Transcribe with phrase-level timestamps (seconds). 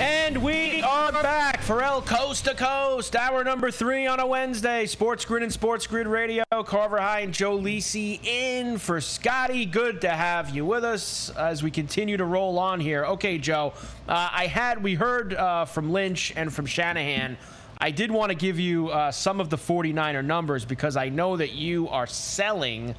[0.00, 1.60] And we are back.
[1.60, 4.86] Ferrall Coast to Coast, hour number three on a Wednesday.
[4.86, 6.42] Sports Grid and Sports Grid Radio.
[6.64, 9.66] Carver High and Joe Lisi in for Scotty.
[9.66, 13.04] Good to have you with us as we continue to roll on here.
[13.04, 13.74] Okay, Joe.
[14.08, 17.36] Uh, I had we heard uh, from Lynch and from Shanahan.
[17.76, 21.36] I did want to give you uh, some of the 49er numbers because I know
[21.36, 22.94] that you are selling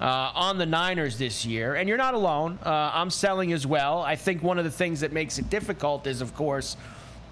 [0.00, 2.58] uh, on the Niners this year, and you're not alone.
[2.64, 4.00] Uh, I'm selling as well.
[4.00, 6.76] I think one of the things that makes it difficult is, of course,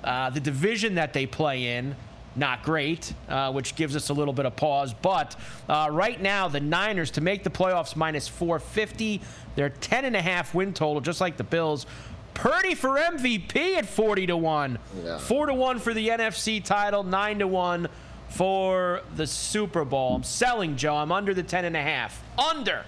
[0.05, 1.97] uh, the division that they play in.
[2.35, 4.95] Not great, uh, which gives us a little bit of pause.
[4.95, 5.37] But
[5.69, 9.21] uh, right now, the Niners to make the playoffs minus 450.
[9.55, 11.85] They're 10 and a half win total, just like the Bills.
[12.33, 14.79] Purdy for MVP at 40 to one.
[15.05, 15.19] Yeah.
[15.19, 17.03] Four to one for the NFC title.
[17.03, 17.89] Nine to one
[18.33, 20.17] for the Super Bowl.
[20.17, 20.97] I'm selling, Joe.
[20.97, 22.23] I'm under the 10 and a half.
[22.39, 22.85] Under.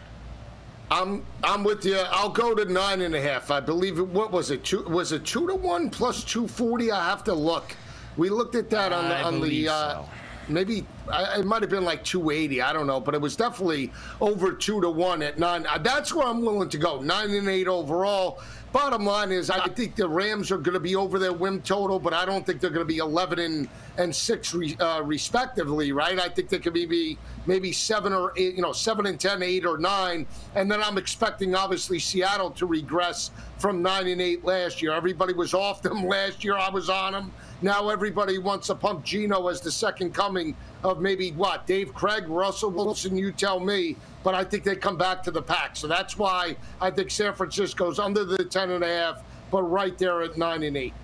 [0.91, 1.97] I'm I'm with you.
[1.97, 3.51] I'll go to nine and a half.
[3.51, 4.07] I believe it.
[4.07, 4.65] What was it?
[4.65, 6.93] Two, was it two to one plus two forty?
[6.93, 7.75] I have to look.
[8.17, 10.09] We looked at that on the I on the uh, so.
[10.47, 12.61] maybe I, it might have been like two eighty.
[12.61, 15.67] I don't know, but it was definitely over two to one at nine.
[15.81, 17.01] That's where I'm willing to go.
[17.01, 18.41] Nine and eight overall.
[18.75, 22.01] Bottom line is, I think the Rams are going to be over their win total,
[22.01, 23.69] but I don't think they're going to be 11 and,
[23.99, 26.19] and six re, uh, respectively, right?
[26.19, 29.65] I think they could be maybe seven or eight, you know, seven and 10, eight
[29.65, 30.27] or nine.
[30.57, 34.91] And then I'm expecting, obviously, Seattle to regress from nine and eight last year.
[34.91, 36.57] Everybody was off them last year.
[36.57, 37.33] I was on them.
[37.63, 41.67] Now everybody wants to pump Geno as the second coming of maybe what?
[41.67, 43.97] Dave Krieg, Russell Wilson, you tell me.
[44.23, 45.77] But I think they come back to the pack.
[45.77, 49.97] So that's why I think San Francisco's under the 10 and a half, but right
[49.99, 50.95] there at nine and eight.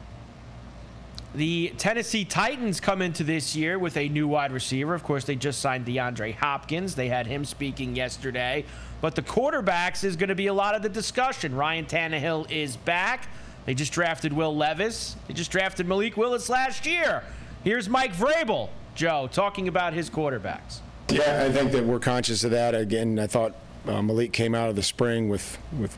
[1.34, 4.94] The Tennessee Titans come into this year with a new wide receiver.
[4.94, 6.96] Of course, they just signed DeAndre Hopkins.
[6.96, 8.64] They had him speaking yesterday.
[9.00, 11.54] But the quarterbacks is going to be a lot of the discussion.
[11.54, 13.28] Ryan Tannehill is back.
[13.64, 15.16] They just drafted Will Levis.
[15.28, 17.22] They just drafted Malik Willis last year.
[17.62, 20.80] Here's Mike Vrabel, Joe, talking about his quarterbacks.
[21.08, 22.74] Yeah, I think that we're conscious of that.
[22.74, 23.54] Again, I thought
[23.88, 25.96] uh, Malik came out of the spring with with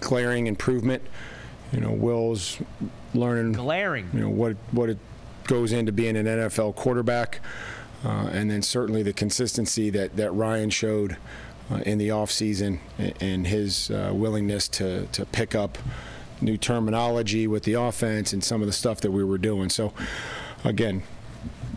[0.00, 1.02] glaring improvement.
[1.72, 2.58] You know, Will's
[3.14, 4.10] learning Glaring.
[4.12, 4.98] You know what what it
[5.44, 7.40] goes into being an NFL quarterback,
[8.04, 11.16] uh, and then certainly the consistency that that Ryan showed
[11.70, 15.78] uh, in the offseason and, and his uh, willingness to to pick up
[16.42, 19.70] new terminology with the offense and some of the stuff that we were doing.
[19.70, 19.94] So,
[20.64, 21.02] again,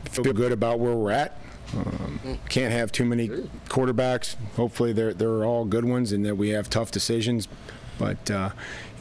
[0.10, 1.40] feel good about where we're at.
[1.76, 3.28] Um, can't have too many
[3.70, 4.36] quarterbacks.
[4.56, 7.48] Hopefully, they're they're all good ones, and that we have tough decisions.
[7.98, 8.50] But uh,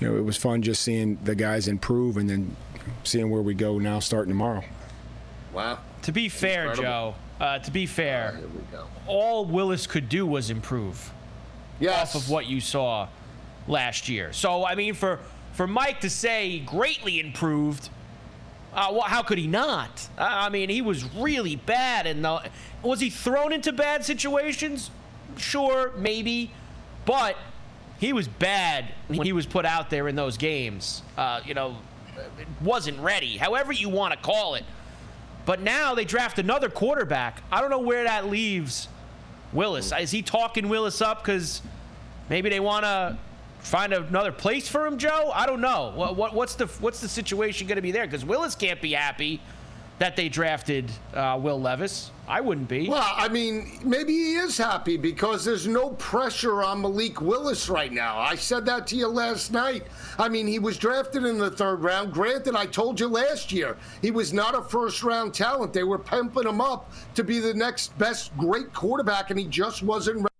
[0.00, 2.56] you know, it was fun just seeing the guys improve, and then
[3.04, 4.64] seeing where we go now, starting tomorrow.
[5.52, 5.78] Wow.
[6.02, 6.82] To be fair, Incredible.
[6.82, 8.86] Joe, uh, to be fair, Here we go.
[9.06, 11.12] all Willis could do was improve.
[11.80, 12.14] Yes.
[12.14, 13.08] off of what you saw
[13.68, 14.32] last year.
[14.32, 15.18] So I mean, for
[15.52, 17.88] for Mike to say greatly improved,
[18.74, 20.08] uh, well, how could he not?
[20.18, 22.26] I mean, he was really bad, and
[22.82, 24.90] was he thrown into bad situations?
[25.36, 26.50] Sure, maybe,
[27.06, 27.36] but
[27.98, 31.02] he was bad when he was put out there in those games.
[31.16, 31.76] Uh, you know,
[32.62, 33.36] wasn't ready.
[33.36, 34.64] However you want to call it.
[35.46, 37.42] But now they draft another quarterback.
[37.52, 38.88] I don't know where that leaves
[39.52, 39.92] Willis.
[39.92, 41.60] Is he talking Willis up because
[42.30, 43.18] maybe they want to
[43.64, 45.32] find another place for him, Joe?
[45.34, 45.92] I don't know.
[45.94, 48.06] What, what what's the what's the situation going to be there?
[48.06, 49.40] Because Willis can't be happy
[49.98, 52.10] that they drafted uh, Will Levis.
[52.26, 52.88] I wouldn't be.
[52.88, 57.92] Well, I mean, maybe he is happy because there's no pressure on Malik Willis right
[57.92, 58.18] now.
[58.18, 59.86] I said that to you last night.
[60.18, 62.12] I mean, he was drafted in the third round.
[62.12, 65.72] Granted, I told you last year he was not a first round talent.
[65.72, 69.82] They were pumping him up to be the next best great quarterback, and he just
[69.82, 70.33] wasn't ready.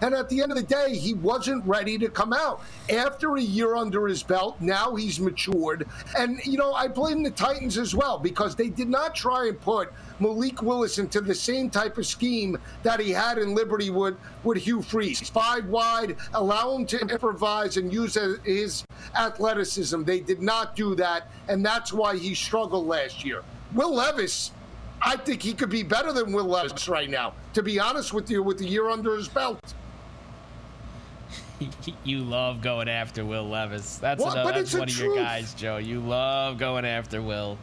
[0.00, 2.62] And at the end of the day, he wasn't ready to come out.
[2.90, 5.86] After a year under his belt, now he's matured.
[6.18, 9.60] And, you know, I blame the Titans as well because they did not try and
[9.60, 14.16] put Malik Willis into the same type of scheme that he had in Liberty with,
[14.42, 15.28] with Hugh Freeze.
[15.30, 18.84] Five wide, allow him to improvise and use his
[19.16, 20.04] athleticism.
[20.04, 23.42] They did not do that, and that's why he struggled last year.
[23.74, 24.52] Will Levis
[25.04, 27.34] I think he could be better than Will Levis right now.
[27.52, 29.60] To be honest with you, with the year under his belt.
[32.04, 33.98] you love going after Will Levis.
[33.98, 35.76] That's, another, that's one of your guys, Joe.
[35.76, 37.58] You love going after Will.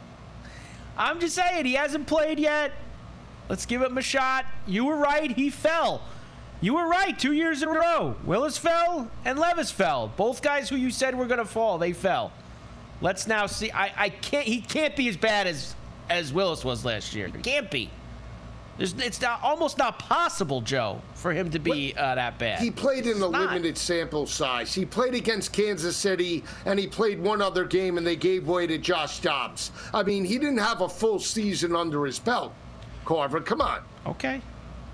[0.96, 2.72] I'm just saying, he hasn't played yet.
[3.48, 4.46] Let's give him a shot.
[4.66, 5.30] You were right.
[5.30, 6.02] He fell.
[6.60, 7.18] You were right.
[7.18, 8.14] Two years in a row.
[8.24, 10.12] Willis fell and Levis fell.
[10.16, 12.32] Both guys who you said were going to fall, they fell.
[13.00, 13.72] Let's now see.
[13.72, 14.46] I, I can't.
[14.46, 15.74] He can't be as bad as
[16.10, 17.26] as Willis was last year.
[17.26, 17.90] It can't be.
[18.78, 22.58] There's, it's not, almost not possible, Joe, for him to be uh, that bad.
[22.58, 24.74] He played in a limited sample size.
[24.74, 28.66] He played against Kansas City, and he played one other game, and they gave way
[28.66, 29.72] to Josh Dobbs.
[29.92, 32.54] I mean, he didn't have a full season under his belt.
[33.04, 33.82] Carver, come on.
[34.06, 34.40] Okay.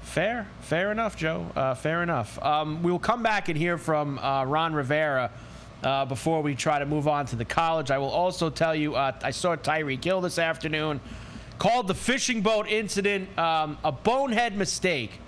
[0.02, 0.49] Fair.
[0.60, 1.46] Fair enough, Joe.
[1.55, 2.43] Uh, fair enough.
[2.43, 5.31] Um, we'll come back and hear from uh, Ron Rivera
[5.82, 7.90] uh, before we try to move on to the college.
[7.90, 11.00] I will also tell you uh, I saw Tyreek Hill this afternoon,
[11.58, 15.20] called the fishing boat incident um, a bonehead mistake.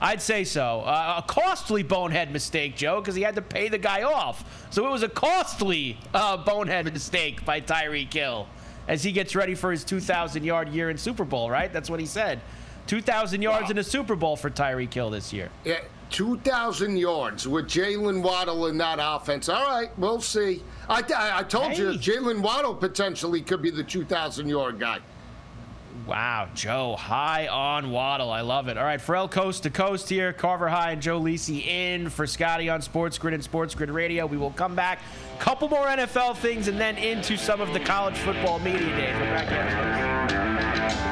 [0.00, 0.80] I'd say so.
[0.80, 4.66] Uh, a costly bonehead mistake, Joe, because he had to pay the guy off.
[4.70, 8.48] So it was a costly uh, bonehead mistake by Tyreek Hill
[8.88, 11.72] as he gets ready for his 2,000 yard year in Super Bowl, right?
[11.72, 12.40] That's what he said.
[12.88, 13.70] 2,000 yards wow.
[13.70, 15.50] in a Super Bowl for Tyreek Hill this year.
[15.64, 15.80] Yeah.
[16.12, 19.48] 2,000 yards with Jaylen Waddle in that offense.
[19.48, 20.62] All right, we'll see.
[20.88, 21.78] I, I, I told hey.
[21.78, 25.00] you, Jaylen Waddle potentially could be the 2,000 yard guy.
[26.06, 28.30] Wow, Joe, high on Waddle.
[28.30, 28.76] I love it.
[28.76, 30.32] All right, Ferrall Coast to Coast here.
[30.32, 34.26] Carver High and Joe Lisi in for Scotty on Sports Grid and Sports Grid Radio.
[34.26, 35.00] We will come back,
[35.38, 39.14] couple more NFL things, and then into some of the college football media days.
[39.14, 41.11] We're back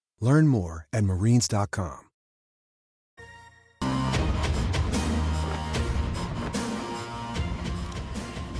[0.21, 1.97] Learn more at marines.com.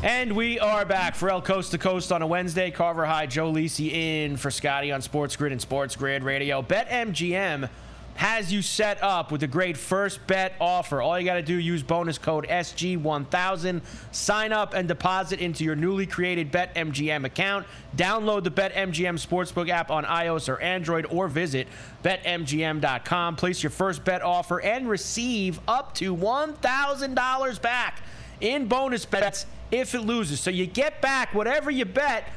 [0.03, 1.13] And we are back.
[1.13, 2.71] Ferrall Coast to Coast on a Wednesday.
[2.71, 6.63] Carver High, Joe Lisi in for Scotty on Sports Grid and Sports Grid Radio.
[6.63, 7.69] BetMGM
[8.15, 11.01] has you set up with a great first bet offer.
[11.01, 15.75] All you got to do use bonus code SG1000, sign up and deposit into your
[15.75, 17.65] newly created BetMGM account.
[17.95, 21.67] Download the BetMGM Sportsbook app on iOS or Android or visit
[22.03, 23.35] betmgm.com.
[23.35, 28.03] Place your first bet offer and receive up to $1,000 back
[28.39, 30.39] in bonus bets if it loses.
[30.39, 32.27] So you get back whatever you bet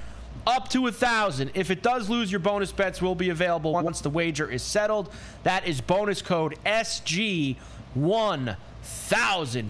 [0.47, 1.51] up to a thousand.
[1.55, 5.13] If it does lose, your bonus bets will be available once the wager is settled.
[5.43, 7.57] That is bonus code SG1000.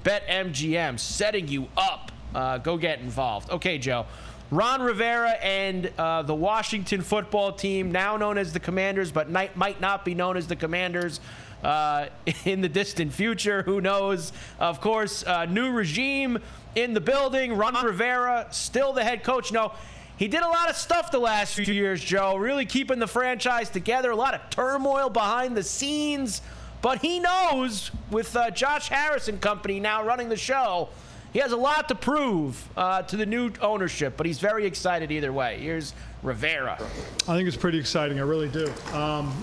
[0.02, 2.12] Bet MGM setting you up.
[2.34, 3.50] Uh, go get involved.
[3.50, 4.06] Okay, Joe.
[4.50, 9.56] Ron Rivera and uh, the Washington football team, now known as the Commanders, but might,
[9.56, 11.20] might not be known as the Commanders
[11.62, 12.06] uh,
[12.44, 13.62] in the distant future.
[13.62, 14.32] Who knows?
[14.58, 16.38] Of course, uh, new regime
[16.74, 17.56] in the building.
[17.56, 19.50] Ron Rivera, still the head coach.
[19.50, 19.72] No,
[20.16, 23.68] he did a lot of stuff the last few years, Joe, really keeping the franchise
[23.70, 24.10] together.
[24.10, 26.40] A lot of turmoil behind the scenes.
[26.82, 30.90] But he knows with uh, Josh Harris and company now running the show,
[31.32, 35.10] he has a lot to prove uh, to the new ownership, but he's very excited
[35.10, 35.58] either way.
[35.60, 36.78] Here's Rivera.
[37.26, 38.20] I think it's pretty exciting.
[38.20, 38.72] I really do.
[38.92, 39.34] Um,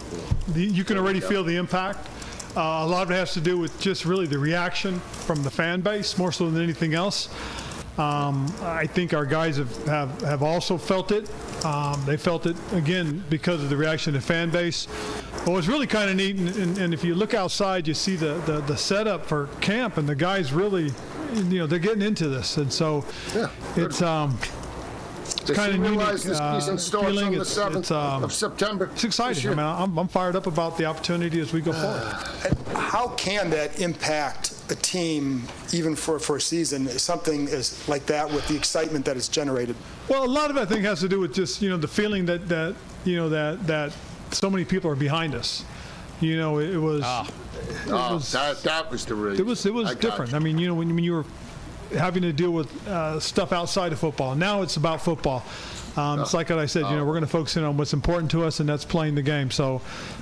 [0.50, 2.08] the, you can already feel the impact.
[2.56, 5.50] Uh, a lot of it has to do with just really the reaction from the
[5.50, 7.28] fan base, more so than anything else.
[7.98, 11.30] Um, I think our guys have, have, have also felt it.
[11.66, 14.88] Um, they felt it again because of the reaction of the fan base.
[15.46, 18.16] But what's really kind of neat, and, and, and, if you look outside, you see
[18.16, 20.92] the, the, the setup for camp, and the guys really,
[21.34, 23.06] you know, they're getting into this, and so
[23.36, 24.38] Yeah, it's um,
[25.42, 25.90] it's kind of neat.
[25.90, 27.26] realize this uh, season starts feeling.
[27.26, 28.90] on the It's- 7th it's, um, of September.
[28.94, 29.48] It's exciting.
[29.48, 32.14] I mean, I'm, I'm fired up about the opportunity as we go forward.
[32.76, 38.30] How can that impact a team, even for, for a season, something is like that
[38.32, 39.76] with the excitement that is generated?
[40.08, 41.88] Well, a lot of it I think has to do with just you know the
[41.88, 42.76] feeling that that
[43.06, 43.94] you know that that
[44.32, 45.64] so many people are behind us.
[46.22, 47.02] You know, it, was.
[47.02, 47.34] It
[47.88, 49.40] Oh, was that, that was the reason.
[49.46, 50.32] it was it was I different.
[50.32, 50.38] you.
[50.38, 51.26] I mean, you know, when, when you were
[51.98, 55.44] having to deal with uh, stuff outside of football, now it's about football.
[55.98, 56.86] Um, It's like what I said.
[56.90, 59.16] You know, we're going to focus in on what's important to us, and that's playing
[59.16, 59.52] the game.
[59.52, 59.82] So,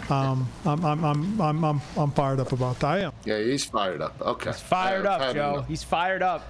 [0.10, 2.88] um, I'm, I'm, I'm, I'm, I'm, I'm fired up about that.
[2.88, 3.12] I am.
[3.26, 4.20] Yeah, he's fired up.
[4.22, 4.50] Okay.
[4.52, 5.54] He's fired I've up, Joe.
[5.54, 5.68] enough.
[5.68, 6.48] He's fired up.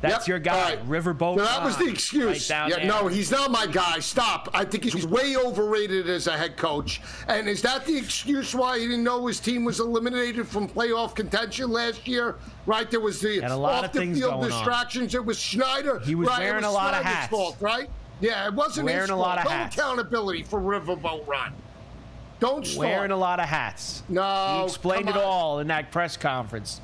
[0.00, 0.28] That's Yep.
[0.28, 0.88] your guy, All right.
[0.88, 1.38] Riverboat.
[1.38, 2.48] So that was the excuse.
[2.52, 3.98] Right yeah, no, he's not my guy.
[3.98, 4.48] Stop.
[4.54, 7.00] I think he's way overrated as a head coach.
[7.26, 11.16] And is that the excuse why he didn't know his team was eliminated from playoff
[11.16, 12.36] contention last year?
[12.64, 14.50] Right, there was the Had a lot off of the things field going on.
[14.50, 15.16] distractions.
[15.16, 15.98] It was Snyder.
[16.04, 17.28] He was right, it wearing a lot of hats.
[17.30, 17.90] Fault, right?
[18.20, 19.20] Yeah, it wasn't Wearing his a fault.
[19.20, 19.76] lot of no hats.
[19.76, 21.54] accountability for Riverboat Ron.
[22.40, 22.86] Don't start.
[22.88, 24.02] Wearing a lot of hats.
[24.08, 25.22] No, He explained it on.
[25.22, 26.80] all in that press conference.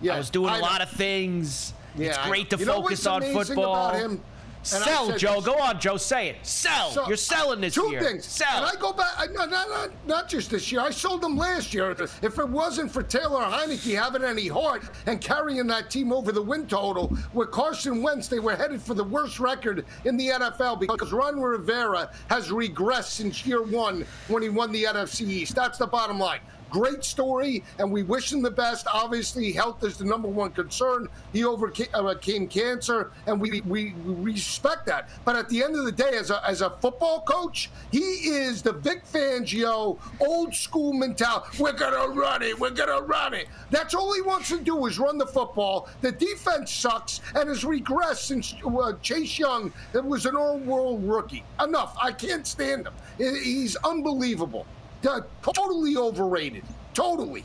[0.00, 1.72] yeah, I was doing a I- lot of things.
[1.96, 3.88] Yeah, it's great to you know focus what's on amazing football.
[3.88, 4.22] about him?
[4.58, 5.36] And Sell, Joe.
[5.36, 5.96] this- Go on, Joe.
[5.96, 6.36] Say it.
[6.42, 6.90] Sell.
[6.90, 8.02] So, You're selling this two year.
[8.02, 8.24] things.
[8.26, 8.48] Sell.
[8.56, 10.80] And I go back, I, not, not, not, not just this year.
[10.80, 11.90] I sold them last year.
[12.22, 16.42] If it wasn't for Taylor Heinicke having any heart and carrying that team over the
[16.42, 20.80] win total, with Carson Wentz, they were headed for the worst record in the NFL
[20.80, 25.54] because Ron Rivera has regressed since year one when he won the NFC East.
[25.54, 26.40] That's the bottom line.
[26.70, 28.86] Great story, and we wish him the best.
[28.92, 31.08] Obviously, health is the number one concern.
[31.32, 35.08] He overcame uh, cancer, and we, we we respect that.
[35.24, 38.62] But at the end of the day, as a as a football coach, he is
[38.62, 41.62] the Vic Fangio old school mentality.
[41.62, 42.58] We're gonna run it.
[42.58, 43.48] We're gonna run it.
[43.70, 45.88] That's all he wants to do is run the football.
[46.00, 51.44] The defense sucks and has regressed since uh, Chase Young was an all-world rookie.
[51.62, 51.96] Enough.
[52.00, 52.94] I can't stand him.
[53.18, 54.66] He's unbelievable.
[55.02, 56.64] Totally overrated.
[56.94, 57.44] Totally.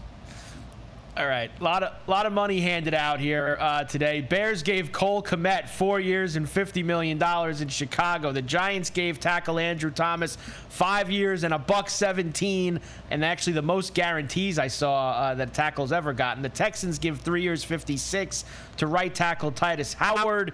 [1.16, 4.20] All right, a lot of lot of money handed out here uh, today.
[4.20, 8.32] Bears gave Cole Kmet four years and fifty million dollars in Chicago.
[8.32, 10.38] The Giants gave tackle Andrew Thomas
[10.70, 12.80] five years and a buck seventeen,
[13.12, 16.42] and actually the most guarantees I saw uh, that tackle's ever gotten.
[16.42, 18.44] The Texans give three years fifty six
[18.78, 20.54] to right tackle Tytus Howard.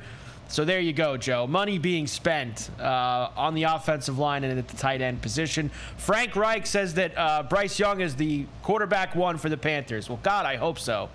[0.49, 1.45] So there you go, Joe.
[1.45, 5.69] Money being spent uh, on the offensive line and at the tight end position.
[5.97, 10.09] Frank Reich says that uh, Bryce Young is the quarterback one for the Panthers.
[10.09, 11.09] Well, God, I hope so.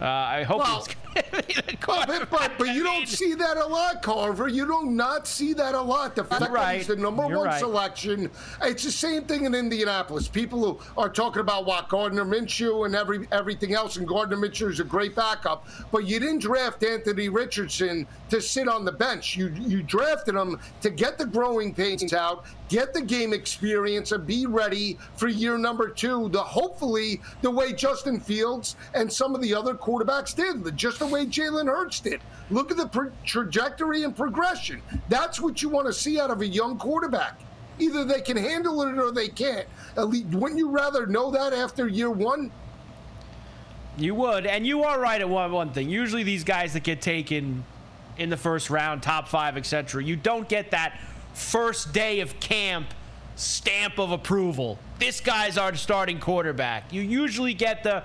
[0.00, 2.30] Uh, I hope Well, he's gonna be the But, quarterback.
[2.30, 4.48] but, but you don't see that a lot, Carver.
[4.48, 6.16] You do not not see that a lot.
[6.16, 6.78] The fact that right.
[6.78, 7.58] he's the number You're one right.
[7.60, 8.30] selection.
[8.62, 10.26] It's the same thing in Indianapolis.
[10.26, 14.68] People who are talking about what Gardner Minshew and every everything else, and Gardner Minshew
[14.70, 15.66] is a great backup.
[15.92, 19.36] But you didn't draft Anthony Richardson to sit on the bench.
[19.36, 24.26] You you drafted him to get the growing pains out, get the game experience, and
[24.26, 26.28] be ready for year number two.
[26.30, 31.06] The hopefully the way Justin Fields and some of the other quarterbacks did, just the
[31.06, 32.20] way Jalen Hurts did.
[32.50, 34.82] Look at the pro- trajectory and progression.
[35.08, 37.40] That's what you want to see out of a young quarterback.
[37.78, 39.68] Either they can handle it or they can't.
[39.96, 42.50] Least, wouldn't you rather know that after year one?
[43.96, 45.88] You would, and you are right at one one thing.
[45.88, 47.64] Usually, these guys that get taken
[48.16, 50.98] in the first round, top five, etc., you don't get that
[51.34, 52.86] first day of camp
[53.36, 54.78] stamp of approval.
[54.98, 56.92] This guy's our starting quarterback.
[56.92, 58.04] You usually get the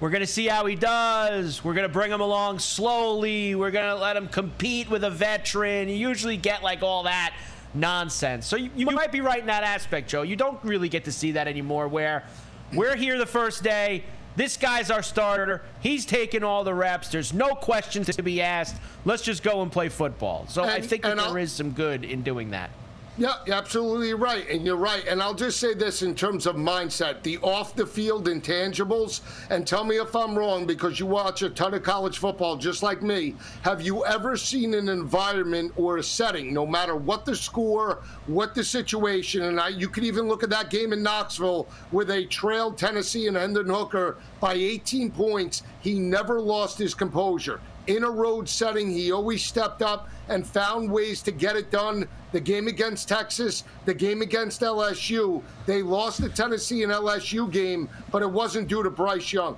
[0.00, 1.62] we're going to see how he does.
[1.62, 3.54] We're going to bring him along slowly.
[3.54, 5.88] We're going to let him compete with a veteran.
[5.88, 7.32] You usually get like all that
[7.72, 8.44] nonsense.
[8.44, 10.22] So you, you might be right in that aspect, Joe.
[10.22, 12.24] You don't really get to see that anymore where
[12.72, 14.02] we're here the first day.
[14.36, 15.62] This guy's our starter.
[15.80, 17.08] He's taking all the reps.
[17.08, 18.76] There's no questions to be asked.
[19.04, 20.46] Let's just go and play football.
[20.48, 22.70] So I think that there I'll- is some good in doing that.
[23.18, 24.48] Yeah, you're absolutely right.
[24.48, 25.06] And you're right.
[25.06, 29.20] And I'll just say this in terms of mindset the off the field intangibles.
[29.50, 32.82] And tell me if I'm wrong because you watch a ton of college football just
[32.82, 33.34] like me.
[33.62, 38.54] Have you ever seen an environment or a setting, no matter what the score, what
[38.54, 42.24] the situation, and I, you could even look at that game in Knoxville where they
[42.24, 45.64] trailed Tennessee and Hendon Hooker by 18 points.
[45.82, 47.60] He never lost his composure.
[47.86, 52.06] In a road setting, he always stepped up and found ways to get it done.
[52.30, 57.88] The game against Texas, the game against LSU, they lost the Tennessee and LSU game,
[58.10, 59.56] but it wasn't due to Bryce Young.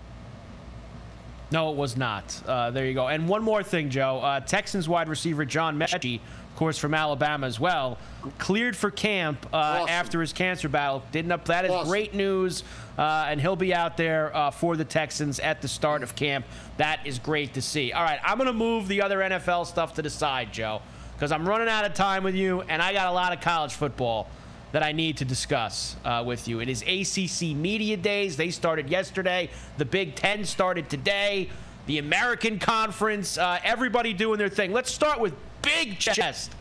[1.50, 2.42] No, it was not.
[2.46, 3.08] Uh, there you go.
[3.08, 4.18] And one more thing, Joe.
[4.18, 6.20] Uh, Texans wide receiver John Metchie,
[6.54, 7.98] of course, from Alabama as well,
[8.38, 11.02] cleared for camp uh, after his cancer battle.
[11.10, 11.46] Didn't up.
[11.46, 11.88] That is Awesome.
[11.90, 12.62] great news,
[12.96, 16.46] uh, and he'll be out there uh, for the Texans at the start of camp.
[16.76, 17.90] That is great to see.
[17.92, 20.80] All right, I'm going to move the other NFL stuff to the side, Joe,
[21.16, 23.72] because I'm running out of time with you, and I got a lot of college
[23.74, 24.28] football
[24.70, 26.60] that I need to discuss uh, with you.
[26.60, 28.36] It is ACC Media Days.
[28.36, 29.50] They started yesterday.
[29.76, 31.50] The Big Ten started today.
[31.86, 33.38] The American Conference.
[33.38, 34.70] Uh, everybody doing their thing.
[34.72, 35.34] Let's start with
[35.64, 36.52] Big Chest.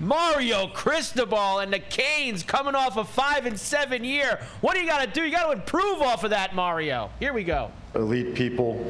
[0.00, 4.40] Mario Cristobal and the Canes coming off a five and seven year.
[4.60, 5.24] What do you got to do?
[5.24, 7.10] You got to improve off of that, Mario.
[7.20, 7.70] Here we go.
[7.94, 8.84] elite people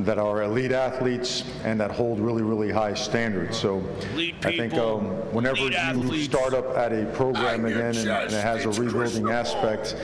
[0.00, 3.56] that are elite athletes and that hold really, really high standards.
[3.56, 3.78] So
[4.12, 6.24] Elite I think um, whenever elite you athletes.
[6.24, 9.96] start up at a program again and, and it has a rebuilding aspect,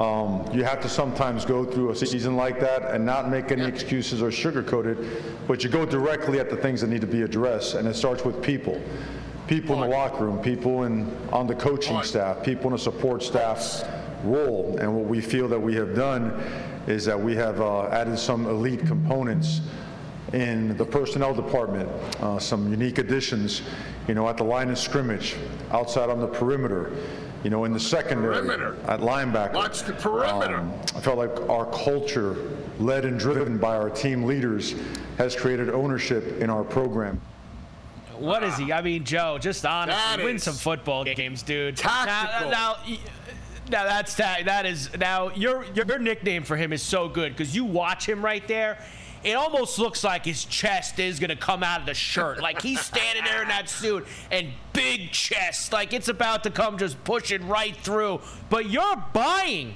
[0.00, 3.64] um, you have to sometimes go through a season like that and not make any
[3.64, 7.20] excuses or sugarcoat it, but you go directly at the things that need to be
[7.20, 8.80] addressed, and it starts with people.
[9.46, 13.22] People in the locker room, people in, on the coaching staff, people in the support
[13.22, 13.84] staff
[14.24, 14.78] role.
[14.80, 16.30] And what we feel that we have done
[16.86, 19.60] is that we have uh, added some elite components
[20.32, 21.90] in the personnel department,
[22.20, 23.60] uh, some unique additions,
[24.08, 25.36] you know, at the line of scrimmage,
[25.72, 26.90] outside on the perimeter,
[27.42, 28.76] you know, in the secondary, Perimeter.
[28.88, 29.54] at linebacker.
[29.54, 30.58] Watch the perimeter.
[30.58, 32.36] Um, I felt like our culture,
[32.78, 34.74] led and driven by our team leaders,
[35.16, 37.20] has created ownership in our program.
[38.18, 38.70] What is he?
[38.72, 41.76] I mean, Joe, just honestly, That win some football games, dude.
[41.78, 42.50] tactical.
[42.50, 42.96] Now, now,
[43.70, 47.56] now that's ta- that is now your your nickname for him is so good because
[47.56, 48.76] you watch him right there.
[49.22, 52.40] It almost looks like his chest is gonna come out of the shirt.
[52.40, 56.78] Like he's standing there in that suit and big chest, like it's about to come
[56.78, 58.20] just pushing right through.
[58.48, 59.74] But you're buying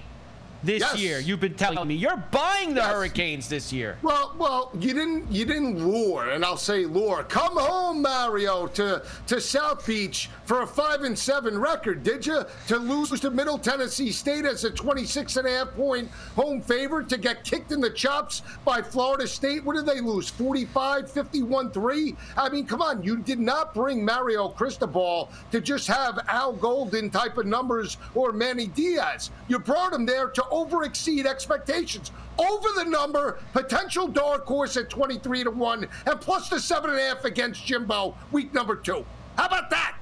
[0.64, 0.98] this Yes.
[0.98, 1.18] year.
[1.18, 2.90] You've been telling me you're buying the Yes.
[2.90, 3.98] Hurricanes this year.
[4.02, 7.24] Well, well, you didn't you didn't lure, and I'll say lure.
[7.24, 12.44] Come home, Mario, to to South Beach for a five and seven record, did you?
[12.68, 17.08] To lose to Middle Tennessee State as a 26 and a half point home favorite,
[17.10, 19.64] to get kicked in the chops by Florida State.
[19.64, 20.28] What did they lose?
[20.30, 22.16] 45, 51, 3?
[22.36, 27.10] I mean, come on, you did not bring Mario Cristobal to just have Al Golden
[27.10, 29.30] type of numbers or Manny Diaz.
[29.48, 32.12] You brought him there to over exceed expectations.
[32.38, 37.66] Over the number, potential dark horse at 23 to 1, and plus the 7.5 against
[37.66, 39.04] Jimbo, week number two.
[39.36, 39.98] How about that?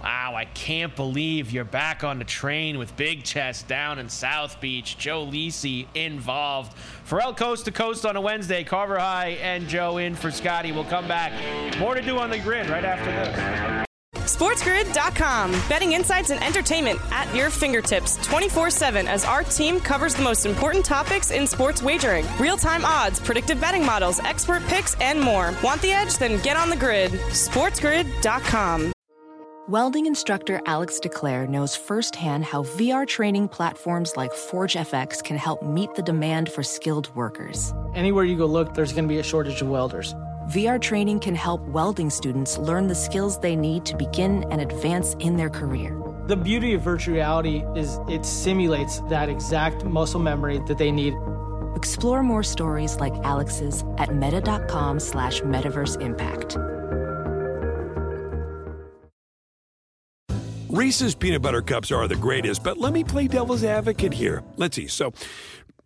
[0.00, 4.60] Wow, I can't believe you're back on the train with Big Chest down in South
[4.60, 4.96] Beach.
[4.96, 6.72] Joe Lisi involved.
[7.04, 8.62] Ferrall Coast to Coast on a Wednesday.
[8.62, 10.70] Carver High and Joe in for Scotty.
[10.70, 11.32] We'll come back.
[11.80, 13.87] More to do on the grid right after this.
[14.14, 15.52] SportsGrid.com.
[15.68, 20.46] Betting insights and entertainment at your fingertips 24 7 as our team covers the most
[20.46, 25.54] important topics in sports wagering real time odds, predictive betting models, expert picks, and more.
[25.62, 26.18] Want the edge?
[26.18, 27.12] Then get on the grid.
[27.12, 28.92] SportsGrid.com.
[29.68, 35.94] Welding instructor Alex DeClaire knows firsthand how VR training platforms like ForgeFX can help meet
[35.94, 37.74] the demand for skilled workers.
[37.94, 40.14] Anywhere you go look, there's going to be a shortage of welders.
[40.48, 45.12] VR training can help welding students learn the skills they need to begin and advance
[45.18, 45.94] in their career.
[46.26, 51.12] The beauty of virtual reality is it simulates that exact muscle memory that they need.
[51.74, 56.56] Explore more stories like Alex's at meta.com slash metaverse impact.
[60.70, 64.42] Reese's peanut butter cups are the greatest, but let me play devil's advocate here.
[64.56, 64.86] Let's see.
[64.86, 65.12] So,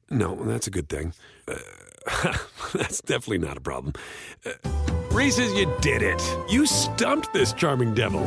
[0.08, 1.14] no, that's a good thing.
[1.48, 1.54] Uh,
[2.72, 3.94] that's definitely not a problem.
[4.44, 4.52] Uh,
[5.10, 6.22] Reese's, you did it.
[6.48, 8.22] You stumped this charming devil.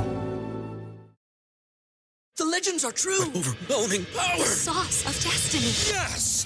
[2.38, 3.22] The legends are true.
[3.22, 4.38] Overwhelming power!
[4.38, 5.96] The sauce of destiny.
[5.96, 6.46] Yes!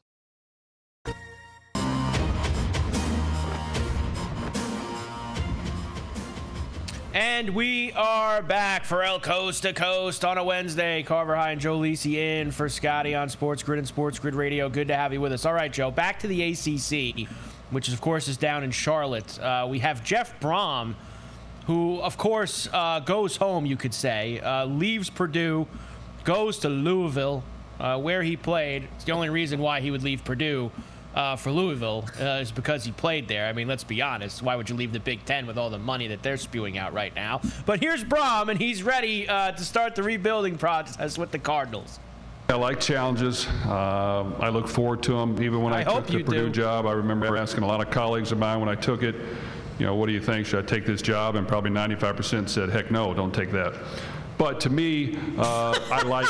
[7.13, 11.03] And we are back Ferrall Coast to Coast on a Wednesday.
[11.03, 14.69] Carver High and Joe Lisi in for Scotty on Sports Grid and Sports Grid Radio.
[14.69, 15.45] Good to have you with us.
[15.45, 17.27] All right, Joe, back to the ACC,
[17.69, 19.37] which of course is down in Charlotte.
[19.39, 20.95] Uh, we have Jeff Brohm,
[21.67, 25.67] who of course uh, goes home, you could say, uh, leaves Purdue,
[26.23, 27.43] goes to Louisville,
[27.81, 28.87] uh, where he played.
[28.95, 30.71] It's the only reason why he would leave Purdue
[31.15, 33.47] uh, for Louisville uh, is because he played there.
[33.47, 34.41] I mean, let's be honest.
[34.41, 36.93] Why would you leave the Big Ten with all the money that they're spewing out
[36.93, 37.41] right now?
[37.65, 41.99] But here's Brohm, and he's ready uh, to start the rebuilding process with the Cardinals.
[42.49, 43.47] I like challenges.
[43.65, 45.41] Uh, I look forward to them.
[45.41, 46.49] Even when I, I took the Purdue do.
[46.49, 49.15] job, I remember asking a lot of colleagues of mine when I took it,
[49.79, 50.45] you know, what do you think?
[50.45, 51.35] Should I take this job?
[51.35, 53.73] And probably 95% said, heck no, don't take that.
[54.41, 56.27] But to me, uh, I like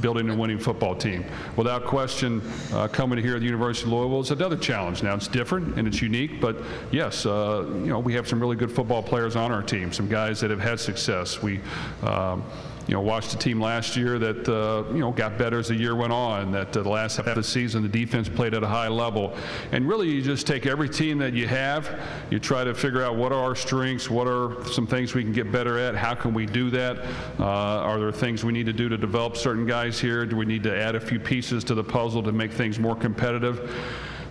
[0.00, 1.24] building a winning football team.
[1.54, 5.04] Without question, uh, coming here at the University of Louisville is another challenge.
[5.04, 8.56] Now it's different and it's unique, but yes, uh, you know we have some really
[8.56, 9.92] good football players on our team.
[9.92, 11.42] Some guys that have had success.
[11.42, 11.60] We.
[12.02, 12.42] Um,
[12.86, 15.74] you know, watched a team last year that, uh, you know, got better as the
[15.74, 18.62] year went on, that uh, the last half of the season the defense played at
[18.62, 19.34] a high level.
[19.72, 23.16] And really, you just take every team that you have, you try to figure out
[23.16, 26.34] what are our strengths, what are some things we can get better at, how can
[26.34, 26.98] we do that,
[27.40, 30.44] uh, are there things we need to do to develop certain guys here, do we
[30.44, 33.74] need to add a few pieces to the puzzle to make things more competitive?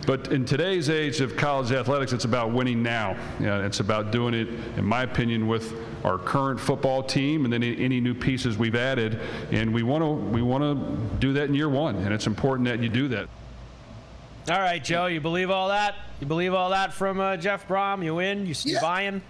[0.05, 3.15] But in today's age of college athletics, it's about winning now.
[3.39, 7.63] Yeah, it's about doing it, in my opinion, with our current football team and then
[7.63, 9.19] any new pieces we've added.
[9.51, 12.67] And we want to we want to do that in year one, and it's important
[12.67, 13.29] that you do that.
[14.49, 15.95] All right, Joe, you believe all that?
[16.19, 18.03] You believe all that from uh, Jeff Brohm?
[18.03, 18.45] You in?
[18.45, 19.21] You, you buying?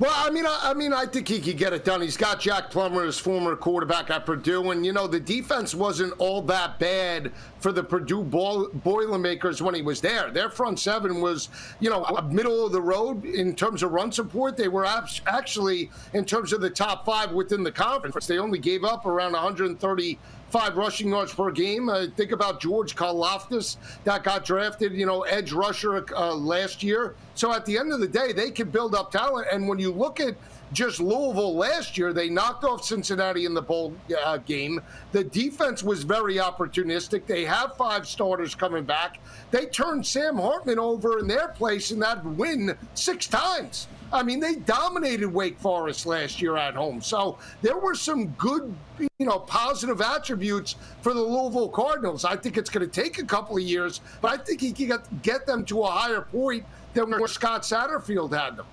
[0.00, 2.00] Well, I mean, I, I mean, I think he could get it done.
[2.00, 6.12] He's got Jack Plummer, his former quarterback at Purdue, and you know the defense wasn't
[6.18, 10.30] all that bad for the Purdue ball, Boilermakers when he was there.
[10.30, 14.56] Their front seven was, you know, middle of the road in terms of run support.
[14.56, 18.26] They were actually in terms of the top five within the conference.
[18.26, 20.18] They only gave up around 130
[20.54, 21.88] five rushing yards per game.
[21.88, 27.16] Uh, think about George Karlaftis that got drafted, you know, edge rusher uh, last year.
[27.34, 29.48] So at the end of the day, they can build up talent.
[29.50, 30.36] And when you look at
[30.72, 34.80] just Louisville last year, they knocked off Cincinnati in the bowl uh, game.
[35.12, 37.26] The defense was very opportunistic.
[37.26, 39.20] They have five starters coming back.
[39.50, 43.86] They turned Sam Hartman over in their place in that win six times.
[44.12, 47.00] I mean, they dominated Wake Forest last year at home.
[47.00, 52.24] So there were some good, you know, positive attributes for the Louisville Cardinals.
[52.24, 54.86] I think it's going to take a couple of years, but I think he can
[54.86, 58.66] get, get them to a higher point than where Scott Satterfield had them.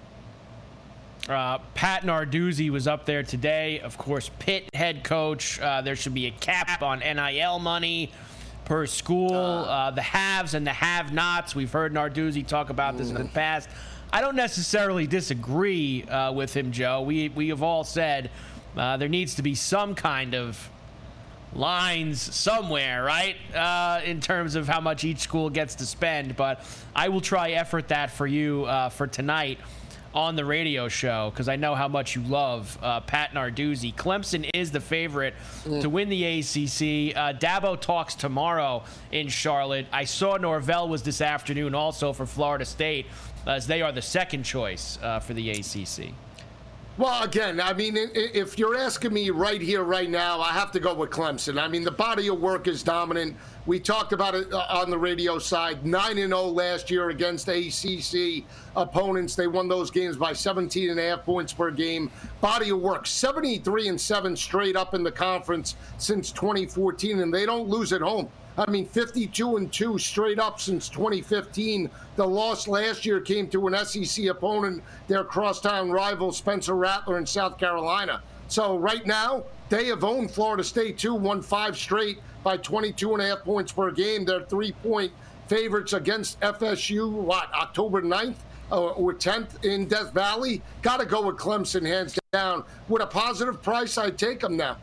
[1.31, 3.79] Uh, Pat Narduzzi was up there today.
[3.79, 5.59] Of course, Pitt head coach.
[5.59, 8.11] Uh, there should be a cap on NIL money
[8.65, 9.33] per school.
[9.33, 11.55] Uh, the haves and the have-nots.
[11.55, 13.69] We've heard Narduzzi talk about this in the past.
[14.13, 17.01] I don't necessarily disagree uh, with him, Joe.
[17.01, 18.29] We we have all said
[18.75, 20.69] uh, there needs to be some kind of
[21.53, 23.35] lines somewhere, right?
[23.53, 26.35] Uh, in terms of how much each school gets to spend.
[26.35, 26.65] But
[26.95, 29.59] I will try effort that for you uh, for tonight
[30.13, 33.93] on the radio show because I know how much you love uh, Pat Narduzzi.
[33.95, 37.15] Clemson is the favorite to win the ACC.
[37.15, 39.87] Uh, Dabo talks tomorrow in Charlotte.
[39.91, 43.05] I saw Norvell was this afternoon also for Florida State
[43.47, 46.13] as they are the second choice uh, for the ACC.
[46.97, 50.79] Well, again, I mean, if you're asking me right here, right now, I have to
[50.79, 51.59] go with Clemson.
[51.59, 53.37] I mean, the body of work is dominant.
[53.67, 55.85] We talked about it uh, on the radio side.
[55.85, 58.43] 9 and 0 last year against ACC
[58.75, 59.35] opponents.
[59.35, 62.09] They won those games by 17 and a half points per game.
[62.39, 67.45] Body of work 73 and 7 straight up in the conference since 2014, and they
[67.45, 68.29] don't lose at home.
[68.57, 71.89] I mean, 52 and 2 straight up since 2015.
[72.15, 77.27] The loss last year came to an SEC opponent, their crosstown rival, Spencer Rattler in
[77.27, 78.23] South Carolina.
[78.47, 83.21] So right now, they have owned Florida State too, won five straight by 22 and
[83.21, 84.25] a half points per game.
[84.25, 85.11] They're three point
[85.47, 88.35] favorites against FSU, what, October 9th?
[88.71, 90.61] uh, or 10th in Death Valley.
[90.81, 92.63] Got to go with Clemson hands down.
[92.87, 94.77] With a positive price, I'd take them now.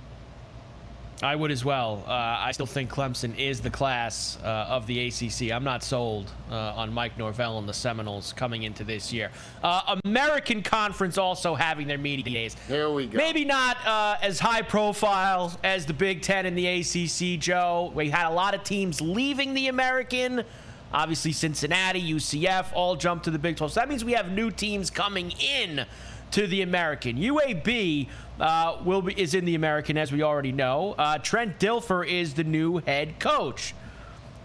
[1.22, 2.04] I would as well.
[2.06, 5.50] Uh, I still think Clemson is the class uh, of the ACC.
[5.50, 9.30] I'm not sold uh, on Mike Norvell and the Seminoles coming into this year.
[9.62, 12.56] Uh, American Conference also having their media days.
[12.68, 13.16] Here we go.
[13.16, 17.90] Maybe not uh, as high profile as the Big Ten and the ACC, Joe.
[17.96, 20.44] We had a lot of teams leaving the American.
[20.92, 23.72] Obviously, Cincinnati, UCF all jumped to the Big 12.
[23.72, 25.84] So that means we have new teams coming in
[26.32, 27.16] to the American.
[27.16, 28.08] UAB
[28.40, 30.94] uh, will be, is in the American, as we already know.
[30.98, 33.74] Uh, Trent Dilfer is the new head coach.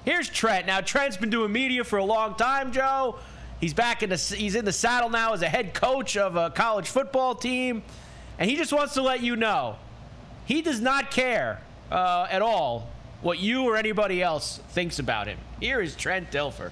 [0.05, 0.67] Here's Trent.
[0.67, 3.19] Now Trent's been doing media for a long time, Joe.
[3.61, 6.49] He's back in the he's in the saddle now as a head coach of a
[6.49, 7.83] college football team,
[8.37, 9.77] and he just wants to let you know
[10.45, 12.89] he does not care uh, at all
[13.21, 15.37] what you or anybody else thinks about him.
[15.61, 16.71] Here is Trent Dilfer.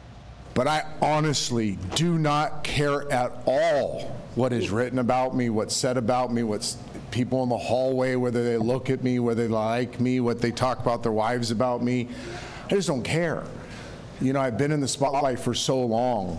[0.54, 5.98] But I honestly do not care at all what is written about me, what's said
[5.98, 6.78] about me, what's
[7.12, 10.52] people in the hallway, whether they look at me, whether they like me, what they
[10.52, 12.08] talk about their wives about me.
[12.66, 13.44] I just don't care.
[14.22, 16.38] You know, I've been in the spotlight for so long.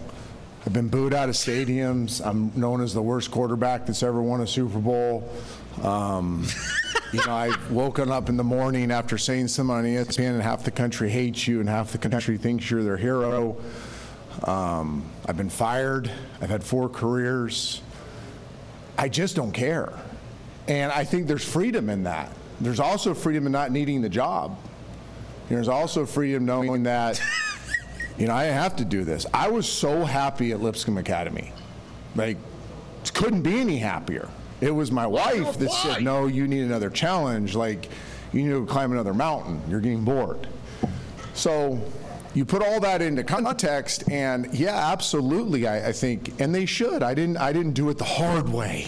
[0.65, 2.25] I've been booed out of stadiums.
[2.25, 5.29] I'm known as the worst quarterback that's ever won a Super Bowl.
[5.83, 6.47] Um,
[7.13, 10.63] you know, I've woken up in the morning after saying something on ESPN, and half
[10.63, 13.57] the country hates you, and half the country thinks you're their hero.
[14.45, 16.11] Um, I've been fired.
[16.41, 17.83] I've had four careers.
[18.99, 19.93] I just don't care.
[20.69, 22.31] And I think there's freedom in that.
[22.61, 24.59] There's also freedom in not needing the job.
[25.49, 27.21] There's also freedom knowing that,
[28.19, 29.27] you know, I have to do this.
[29.35, 31.53] I was so happy at Lipscomb Academy.
[32.15, 32.37] Like,
[33.15, 34.29] couldn't be any happier.
[34.61, 37.57] It was my wife that said, no, you need another challenge.
[37.57, 37.89] Like,
[38.33, 39.61] you need to climb another mountain.
[39.69, 40.47] You're getting bored.
[41.35, 41.81] So
[42.35, 47.03] you put all that into context, and yeah, absolutely, I, I think, and they should.
[47.03, 48.87] I didn't, I didn't do it the hard way.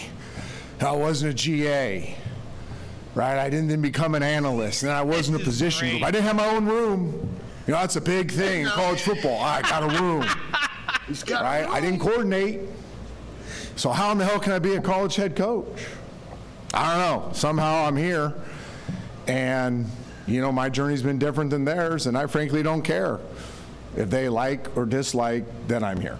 [0.81, 2.15] I wasn't a GA,
[3.13, 3.37] right?
[3.37, 6.03] I didn't then become an analyst, and I wasn't a position group.
[6.03, 7.11] I didn't have my own room.
[7.67, 9.39] You know, that's a big thing in college football.
[9.39, 10.21] I got a room.
[11.31, 11.67] right?
[11.67, 12.61] I didn't coordinate.
[13.75, 15.67] So how in the hell can I be a college head coach?
[16.73, 17.33] I don't know.
[17.33, 18.33] Somehow I'm here,
[19.27, 19.85] and
[20.25, 23.19] you know my journey's been different than theirs, and I frankly don't care
[23.95, 25.43] if they like or dislike.
[25.67, 26.19] Then I'm here.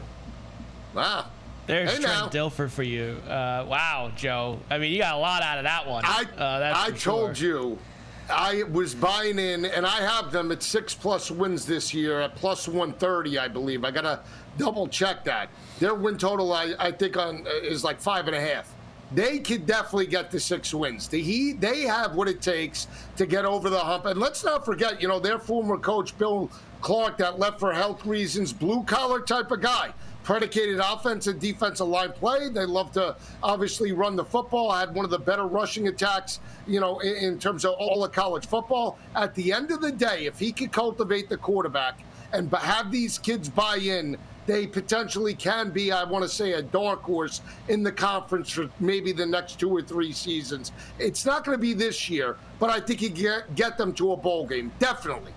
[0.93, 1.25] Wow.
[1.67, 2.49] There's Hey, Trent now.
[2.49, 3.17] Dilfer for you.
[3.27, 4.59] Uh, wow, Joe.
[4.69, 6.03] I mean, you got a lot out of that one.
[6.05, 7.47] I, uh, that's I told sure.
[7.47, 7.79] you,
[8.29, 12.35] I was buying in, and I have them at six plus wins this year at
[12.35, 13.83] plus 130, I believe.
[13.83, 14.19] I got to
[14.57, 15.49] double check that.
[15.79, 18.71] Their win total, I, I think, on uh, is like five and a half.
[19.15, 21.07] They could definitely get the six wins.
[21.07, 24.05] The they have what it takes to get over the hump.
[24.05, 26.51] And let's not forget, you know, their former coach, Bill
[26.81, 29.93] Clark, that left for health reasons, blue collar type of guy
[30.25, 32.49] predicated offensive and defensive line play.
[32.49, 34.71] They love to obviously run the football.
[34.71, 38.03] I had one of the better rushing attacks, you know, in, in terms of all
[38.03, 38.97] of college football.
[39.15, 41.99] At the end of the day, if he could cultivate the quarterback
[42.33, 46.61] and have these kids buy in, they potentially can be, I want to say, a
[46.61, 50.71] dark horse in the conference for maybe the next two or three seasons.
[50.99, 54.11] It's not going to be this year, but I think he get get them to
[54.13, 54.71] a bowl game.
[54.79, 55.33] Definitely,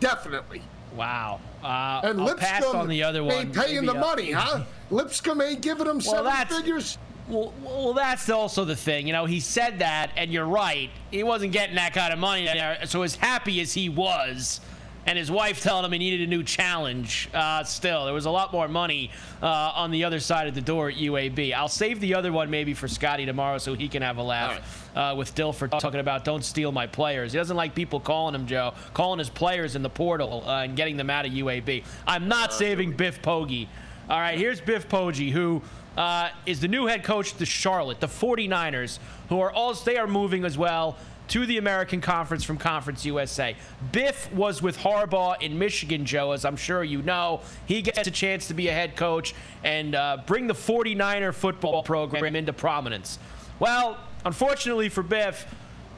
[0.00, 0.62] definitely.
[0.94, 1.40] Wow.
[1.62, 3.34] Uh, And I'll Lipscomb on the other one.
[3.34, 4.64] ain't paying the money, huh?
[4.90, 6.98] Lipscomb ain't giving them Well, seven figures.
[7.28, 9.06] Well, well, that's also the thing.
[9.06, 10.90] You know, he said that, and you're right.
[11.10, 12.78] He wasn't getting that kind of money there.
[12.86, 14.60] So as happy as he was,
[15.06, 18.30] and his wife telling him he needed a new challenge, uh, still there was a
[18.30, 19.10] lot more money
[19.42, 21.52] uh, on the other side of the door at UAB.
[21.52, 24.90] I'll save the other one maybe for Scotty tomorrow so he can have a laugh
[24.94, 27.32] uh, with Dilfer talking about don't steal my players.
[27.32, 30.76] He doesn't like people calling him Joe, calling his players in the portal uh, and
[30.76, 31.84] getting them out of UAB.
[32.06, 33.66] I'm not saving Biff Poggi.
[34.08, 35.62] All right, here's Biff Poggi, who
[35.96, 40.06] uh, is the new head coach the Charlotte, the 49ers, who are all they are
[40.06, 40.96] moving as well
[41.32, 43.56] to the American Conference from Conference USA.
[43.90, 47.40] Biff was with Harbaugh in Michigan, Joe, as I'm sure you know.
[47.64, 51.82] He gets a chance to be a head coach and uh, bring the 49er football
[51.84, 53.18] program into prominence.
[53.60, 55.46] Well, unfortunately for Biff,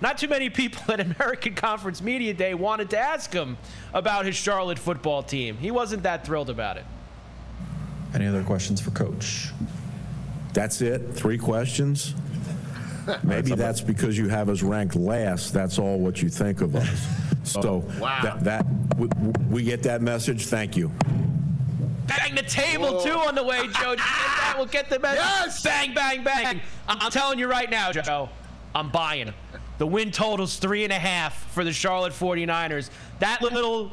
[0.01, 3.57] not too many people at American Conference Media Day wanted to ask him
[3.93, 5.57] about his Charlotte football team.
[5.57, 6.85] He wasn't that thrilled about it.
[8.15, 9.49] Any other questions for Coach?
[10.53, 11.13] That's it?
[11.13, 12.15] Three questions?
[13.23, 15.53] Maybe that's because you have us ranked last.
[15.53, 17.07] That's all what you think of us.
[17.45, 18.21] So Wow.
[18.23, 19.07] that, that we,
[19.51, 20.47] we get that message.
[20.47, 20.91] Thank you.
[22.07, 23.91] Bang the table too on the way, Joe.
[23.91, 24.55] Did you get that?
[24.57, 25.19] We'll get the message.
[25.23, 25.63] Yes!
[25.63, 26.61] Bang, bang, bang.
[26.89, 28.31] I'm, I'm telling you right now, Joe.
[28.75, 29.35] I'm buying.
[29.77, 32.89] The win total's three and a half for the Charlotte 49ers.
[33.19, 33.93] That little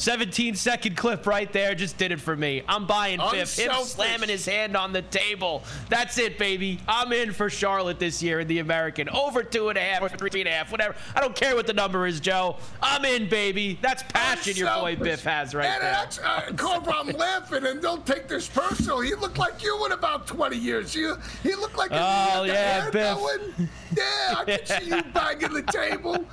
[0.00, 2.62] 17 second clip right there just did it for me.
[2.66, 3.54] I'm buying Biff.
[3.58, 5.62] Him slamming his hand on the table.
[5.90, 6.80] That's it, baby.
[6.88, 9.10] I'm in for Charlotte this year in the American.
[9.10, 10.94] Over two and a half or three and a half, whatever.
[11.14, 12.56] I don't care what the number is, Joe.
[12.82, 13.78] I'm in, baby.
[13.82, 15.92] That's passion your boy Biff has right and there.
[15.92, 19.00] that's, uh, Carver, I'm laughing, and don't take this personal.
[19.00, 20.94] He looked like you in about 20 years.
[20.94, 23.16] You, he looked like Oh, had the yeah, hair Biff.
[23.18, 23.68] going.
[23.96, 26.24] Yeah, I can see you banging the table.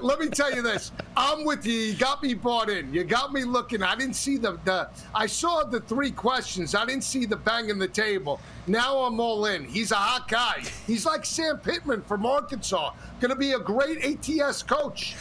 [0.00, 0.92] Let me tell you this.
[1.16, 1.72] I'm with you.
[1.72, 2.92] You got me bought in.
[2.94, 3.82] You got me looking.
[3.82, 6.74] I didn't see the, the I saw the three questions.
[6.74, 8.40] I didn't see the banging the table.
[8.66, 9.64] Now I'm all in.
[9.64, 10.62] He's a hot guy.
[10.86, 12.92] He's like Sam Pittman from Arkansas.
[13.20, 15.16] Going to be a great ATS coach.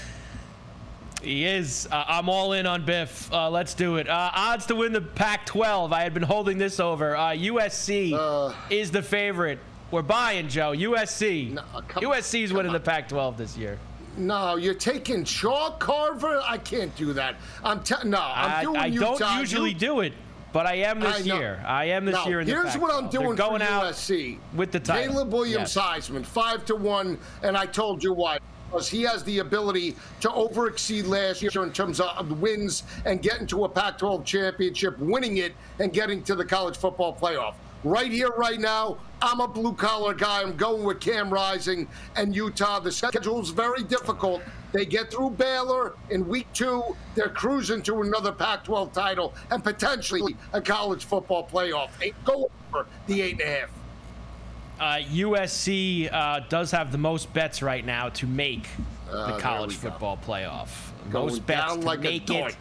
[1.21, 1.87] He is.
[1.91, 3.31] Uh, I'm all in on Biff.
[3.33, 4.07] Uh, let's do it.
[4.07, 5.91] Uh, odds to win the Pac-12.
[5.91, 7.15] I had been holding this over.
[7.15, 9.59] Uh, USC is the favorite.
[9.91, 10.73] We're buying Joe.
[10.73, 11.55] USC.
[11.55, 13.79] USC's winning the Pac-12 this year.
[14.17, 16.41] No, you're taking Chalk Carver.
[16.45, 17.35] I can't do that.
[17.63, 18.17] I'm te- no.
[18.19, 19.17] I'm I, doing I Utah.
[19.17, 20.13] don't usually You- do it,
[20.53, 21.63] but I am this I year.
[21.65, 23.11] I am this No, year in the Here's what I'm Pac-12.
[23.11, 25.13] They're doing going for out USC with the title.
[25.13, 26.09] Caleb Williams Yes.
[26.09, 28.37] Heisman, five to one, and I told you why.
[28.71, 33.47] Because he has the ability to overexceed last year in terms of wins and getting
[33.47, 37.53] to a Pac 12 championship, winning it, and getting to the college football playoff.
[37.85, 40.41] Right here, right now, I'm a blue collar guy.
[40.41, 42.79] I'm going with Cam Rising and Utah.
[42.79, 44.41] The schedule's very difficult.
[44.71, 46.81] They get through Baylor in week two.
[47.13, 51.89] They're cruising to another Pac 12 title and potentially a college football playoff.
[51.99, 53.69] They Go over the eight and a half.
[54.79, 58.67] Uh, USC uh, does have the most bets right now to make
[59.11, 59.91] Uh, the college we go.
[59.91, 60.69] football playoff.
[61.11, 62.57] Going most bets to like make it.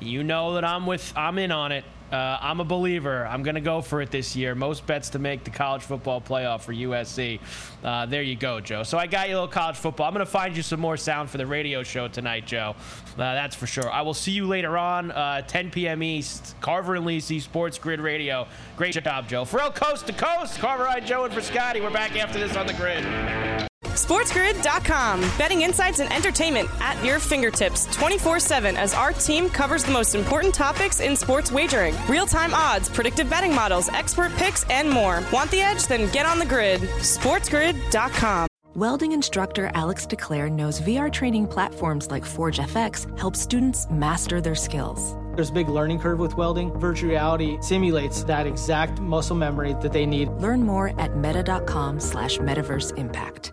[0.00, 1.12] You know that I'm with.
[1.14, 1.84] I'm in on it.
[2.12, 3.26] Uh, I'm a believer.
[3.26, 4.54] I'm going to go for it this year.
[4.54, 7.40] Most bets to make the college football playoff for USC.
[7.82, 8.82] Uh, there you go, Joe.
[8.82, 10.06] So I got you a little college football.
[10.06, 12.76] I'm going to find you some more sound for the radio show tonight, Joe.
[13.14, 13.90] Uh, that's for sure.
[13.90, 16.02] I will see you later on, uh, 10 p.m.
[16.02, 18.46] East, Carver and Lisi, Sports Grid Radio.
[18.76, 19.44] Great job, Joe.
[19.44, 21.80] Ferrall Coast to Coast, Carver, I, Joe, and for Scotty.
[21.80, 23.70] We're back after this on the grid.
[23.84, 25.20] SportsGrid.com.
[25.38, 30.14] Betting insights and entertainment at your fingertips 24 7 as our team covers the most
[30.14, 35.22] important topics in sports wagering real time odds, predictive betting models, expert picks, and more.
[35.32, 35.86] Want the edge?
[35.86, 36.80] Then get on the grid.
[36.80, 38.48] SportsGrid.com.
[38.74, 44.56] Welding instructor Alex DeClaire knows VR training platforms like Forge FX help students master their
[44.56, 45.14] skills.
[45.36, 46.72] There's a big learning curve with welding.
[46.78, 50.28] Virtual reality simulates that exact muscle memory that they need.
[50.40, 53.52] Learn more at meta.com slash metaverse impact.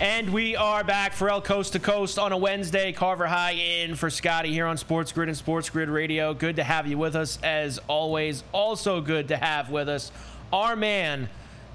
[0.00, 2.92] And we are back for El Coast to Coast on a Wednesday.
[2.92, 6.32] Carver High in for Scotty here on Sports Grid and Sports Grid Radio.
[6.34, 8.44] Good to have you with us as always.
[8.52, 10.12] Also good to have with us
[10.52, 11.28] our man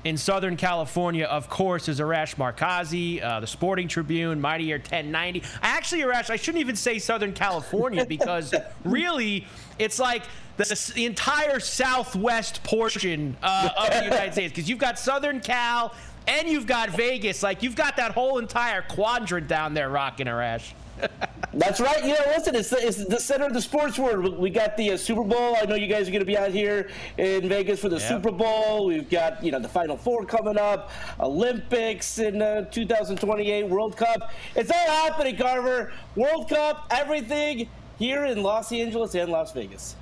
[0.06, 5.44] in Southern California, of course, is Arash Markazi, uh, the Sporting Tribune, Mighty Air 1090.
[5.62, 8.54] I Actually, Arash, I shouldn't even say Southern California because
[8.86, 9.48] really
[9.80, 10.24] it's like
[10.56, 15.94] the, the entire southwest portion uh, of the United States because you've got Southern Cal
[16.28, 17.44] and you've got Vegas.
[17.44, 20.74] Like you've got that whole entire quadrant down there rocking, Arash.
[21.54, 22.04] That's right.
[22.04, 24.38] You know, listen, it's the, it's the center of the sports world.
[24.40, 25.56] We got the uh, Super Bowl.
[25.62, 28.08] I know you guys are going to be out here in Vegas for the Yep.
[28.08, 28.88] Super Bowl.
[28.88, 34.32] We've got, you know, the Final Four coming up, Olympics in uh, 2028, World Cup.
[34.56, 35.94] It's all happening, Carver.
[36.16, 39.96] World Cup, everything here in Los Angeles and Las Vegas.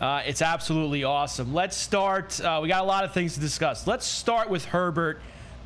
[0.00, 1.52] Uh, it's absolutely awesome.
[1.52, 2.40] Let's start.
[2.40, 3.86] Uh, we got a lot of things to discuss.
[3.86, 5.20] Let's start with Herbert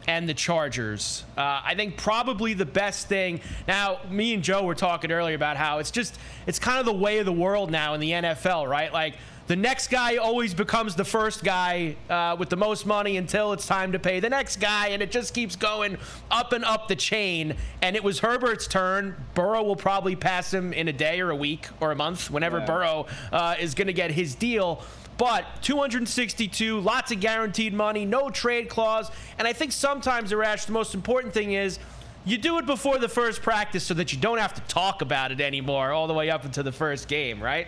[0.08, 1.24] and the Chargers.
[1.36, 3.42] Uh, I think probably the best thing.
[3.68, 6.94] Now, me and Joe were talking earlier about how it's just it's kind of the
[6.94, 8.90] way of the world now in the NFL, right?
[8.90, 9.16] Like
[9.52, 13.66] the next guy always becomes the first guy uh, with the most money until it's
[13.66, 15.98] time to pay the next guy, and it just keeps going
[16.30, 17.54] up and up the chain.
[17.82, 19.14] And it was Herbert's turn.
[19.34, 22.60] Burrow will probably pass him in a day or a week or a month, whenever
[22.60, 22.64] Yeah.
[22.64, 24.82] Burrow uh, is going to get his deal.
[25.18, 29.10] But 262, lots of guaranteed money, no trade clause.
[29.38, 31.78] And I think sometimes, Arash, the most important thing is
[32.24, 35.31] you do it before the first practice so that you don't have to talk about
[35.31, 37.66] it anymore all the way up until the first game, right?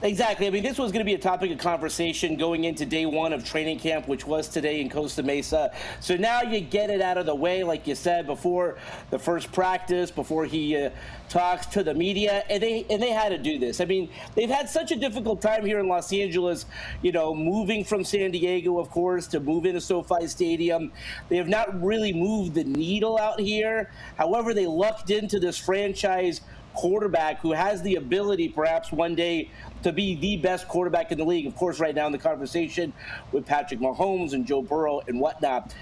[0.00, 0.46] Exactly.
[0.46, 3.32] I mean, this was going to be a topic of conversation going into day one
[3.32, 5.74] of training camp, which was today in Costa Mesa.
[5.98, 8.78] So now you get it out of the way, like you said, before
[9.10, 10.90] the first practice, before he uh,
[11.28, 13.80] talks to the media, and they and they had to do this.
[13.80, 16.66] I mean, they've had such a difficult time here in Los Angeles.
[17.02, 20.92] You know, moving from San Diego, of course, to move into SoFi Stadium.
[21.28, 23.90] They have not really moved the needle out here.
[24.16, 26.40] However, they lucked into this franchise
[26.78, 29.50] quarterback who has the ability, perhaps one day,
[29.82, 31.44] to be the best quarterback in the league.
[31.44, 32.92] Of course, right now in the conversation
[33.32, 35.74] with Patrick Mahomes and Joe Burrow and whatnot.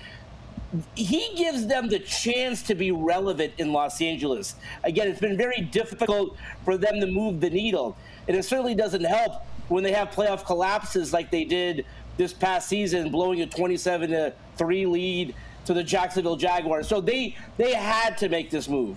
[0.94, 4.55] He gives them the chance to be relevant in Los Angeles.
[4.84, 6.34] Again, it's been very difficult
[6.64, 7.94] for them to move the needle.
[8.26, 11.84] And it certainly doesn't help when they have playoff collapses like they did
[12.16, 15.34] this past season, blowing a 27 to 3 lead
[15.66, 16.88] to the Jacksonville Jaguars.
[16.88, 18.97] So they they had to make this move.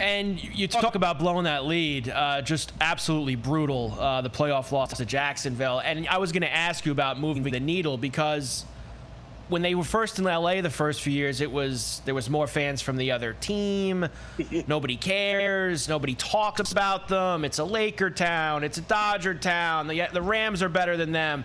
[0.00, 3.94] And you talk about blowing that lead, uh, just absolutely brutal.
[4.00, 7.42] Uh, the playoff loss to Jacksonville, and I was going to ask you about moving
[7.42, 8.64] the needle because
[9.50, 12.46] when they were first in LA the first few years, it was there was more
[12.46, 14.08] fans from the other team.
[14.66, 15.86] nobody cares.
[15.86, 17.44] Nobody talks about them.
[17.44, 18.64] It's a Laker town.
[18.64, 19.86] It's a Dodger town.
[19.86, 21.44] The the Rams are better than them.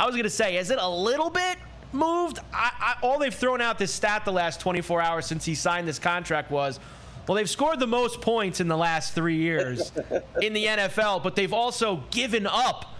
[0.00, 1.58] I was going to say, is it a little bit
[1.92, 2.38] moved?
[2.54, 5.86] I, I, all they've thrown out this stat the last 24 hours since he signed
[5.86, 6.80] this contract was.
[7.26, 9.92] Well, they've scored the most points in the last three years
[10.42, 12.96] in the NFL, but they've also given up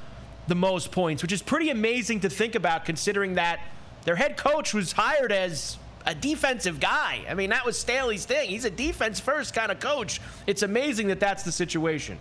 [0.48, 3.60] the most points, which is pretty amazing to think about considering that
[4.04, 7.24] their head coach was hired as a defensive guy.
[7.28, 8.48] I mean, that was Staley's thing.
[8.48, 10.20] He's a defense first kind of coach.
[10.46, 12.18] It's amazing that that's the situation.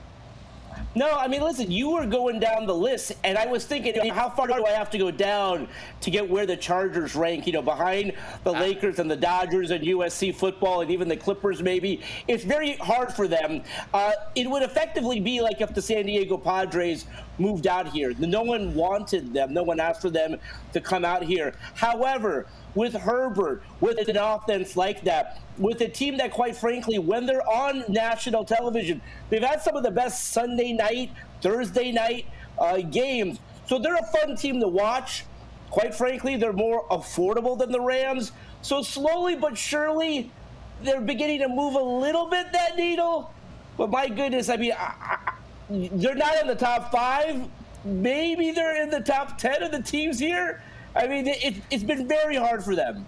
[0.94, 4.10] No, I mean, listen, you were going down the list, and I was thinking, you
[4.10, 5.70] know, how far do I have to go down
[6.02, 7.48] to get where the Chargers rank?
[7.48, 8.12] You know, behind
[8.44, 12.02] the Lakers and the Dodgers and USC football and even the Clippers, maybe.
[12.28, 13.64] It's very hard for them.
[13.94, 17.06] Uh, it would effectively be like if the San Diego Padres
[17.42, 18.14] moved out here.
[18.20, 20.38] No one wanted them, no one asked for them
[20.74, 21.54] to come out here.
[21.76, 27.26] However, with Herbert, with an offense like that, with a team that, quite frankly, when
[27.26, 31.12] they're on national television, they've had some of the best Sunday night,
[31.42, 32.26] Thursday night
[32.58, 33.40] uh, games.
[33.68, 35.26] So they're a fun team to watch.
[35.70, 38.32] Quite frankly, they're more affordable than the Rams.
[38.62, 40.32] So slowly but surely,
[40.84, 43.34] they're beginning to move a little bit that needle.
[43.78, 44.74] But my goodness, I mean,
[45.72, 47.48] they're not in the top five.
[47.84, 50.62] Maybe they're in the top 10 of the teams here.
[50.96, 53.06] I mean, it, it's been very hard for them.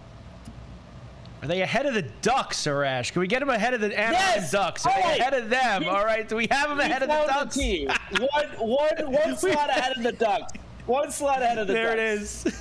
[1.42, 3.12] Are they ahead of the Ducks, Arash?
[3.12, 4.52] Can we get them ahead of the Anaheim Yes!
[4.52, 4.86] Ducks?
[4.86, 5.20] Are All they right.
[5.20, 5.84] ahead of them?
[5.90, 6.28] All right.
[6.28, 7.56] Do we have them He ahead of the Ducks?
[7.56, 7.90] team.
[8.18, 10.54] one, one, one slot ahead of the Ducks.
[10.86, 12.44] One slot ahead of the There Ducks.
[12.44, 12.60] There it is.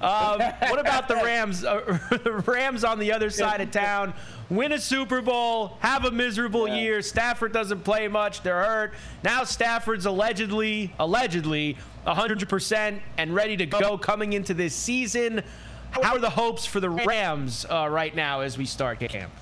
[0.00, 1.64] Um, what about the Rams?
[1.64, 4.14] Uh, the Rams on the other side of town
[4.50, 7.02] win a Super Bowl, have a miserable year.
[7.02, 8.94] Stafford doesn't play much; they're hurt.
[9.22, 11.76] Now Stafford's allegedly, allegedly,
[12.06, 15.42] 100% and ready to go coming into this season.
[15.90, 19.32] How are the hopes for the Rams uh, right now as we start camp?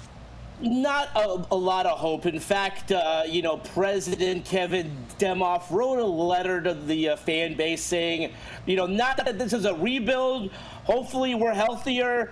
[0.60, 2.24] Not a, a lot of hope.
[2.24, 7.54] In fact, uh, you know, President Kevin Demoff wrote a letter to the uh, fan
[7.54, 8.32] base saying,
[8.64, 10.50] you know, not that this is a rebuild.
[10.84, 12.30] Hopefully, we're healthier.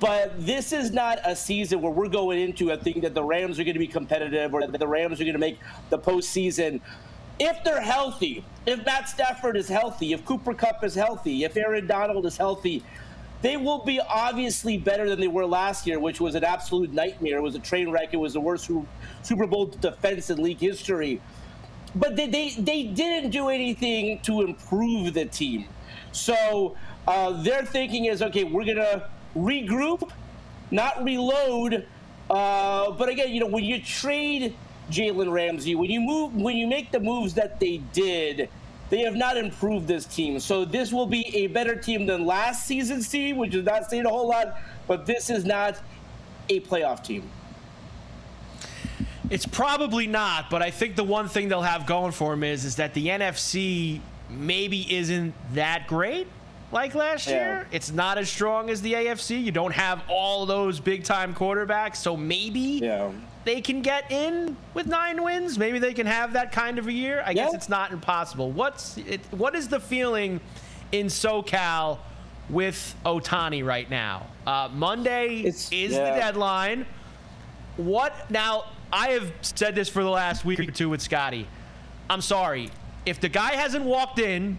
[0.00, 3.58] But this is not a season where we're going into a thing that the Rams
[3.60, 5.58] are going to be competitive or that the Rams are going to make
[5.90, 6.80] the postseason.
[7.38, 11.86] If they're healthy, if Matt Stafford is healthy, if Cooper Kupp is healthy, if Aaron
[11.86, 12.82] Donald is healthy,
[13.42, 17.38] they will be obviously better than they were last year, which was an absolute nightmare.
[17.38, 18.10] It was a train wreck.
[18.12, 18.70] It was the worst
[19.22, 21.20] Super Bowl defense in league history.
[21.94, 25.66] But they, they, they didn't do anything to improve the team.
[26.12, 26.76] So
[27.06, 30.10] uh, their thinking is okay, we're going to regroup,
[30.70, 31.86] not reload.
[32.30, 34.56] Uh, but again, you know, when you trade
[34.90, 38.48] Jalen Ramsey, when you move, when you make the moves that they did,
[38.94, 40.38] they have not improved this team.
[40.38, 44.06] So this will be a better team than last season's team, which is not saying
[44.06, 44.56] a whole lot.
[44.86, 45.76] But this is not
[46.48, 47.28] a playoff team.
[49.30, 52.64] It's probably not, but I think the one thing they'll have going for them is
[52.64, 56.28] is that the NFC maybe isn't that great
[56.70, 57.32] like last Yeah.
[57.34, 57.66] year.
[57.72, 59.42] It's not as strong as the AFC.
[59.42, 62.78] You don't have all those big time quarterbacks, so maybe
[63.44, 65.58] they can get in with nine wins?
[65.58, 67.22] Maybe they can have that kind of a year.
[67.26, 68.50] I guess it's not impossible.
[68.50, 70.40] What's it, what is the feeling
[70.92, 71.98] in SoCal
[72.48, 74.26] with Ohtani right now?
[74.46, 75.88] Uh, Monday is yeah.
[75.88, 76.86] the deadline.
[77.76, 78.64] What now?
[78.92, 81.48] I have said this for the last week or two with Scotty.
[82.08, 82.70] I'm sorry.
[83.06, 84.58] If the guy hasn't walked in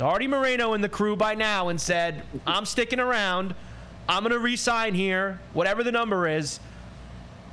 [0.00, 3.54] Arte Moreno and the crew by now and said, I'm sticking around,
[4.08, 6.60] I'm going to resign here, whatever the number is,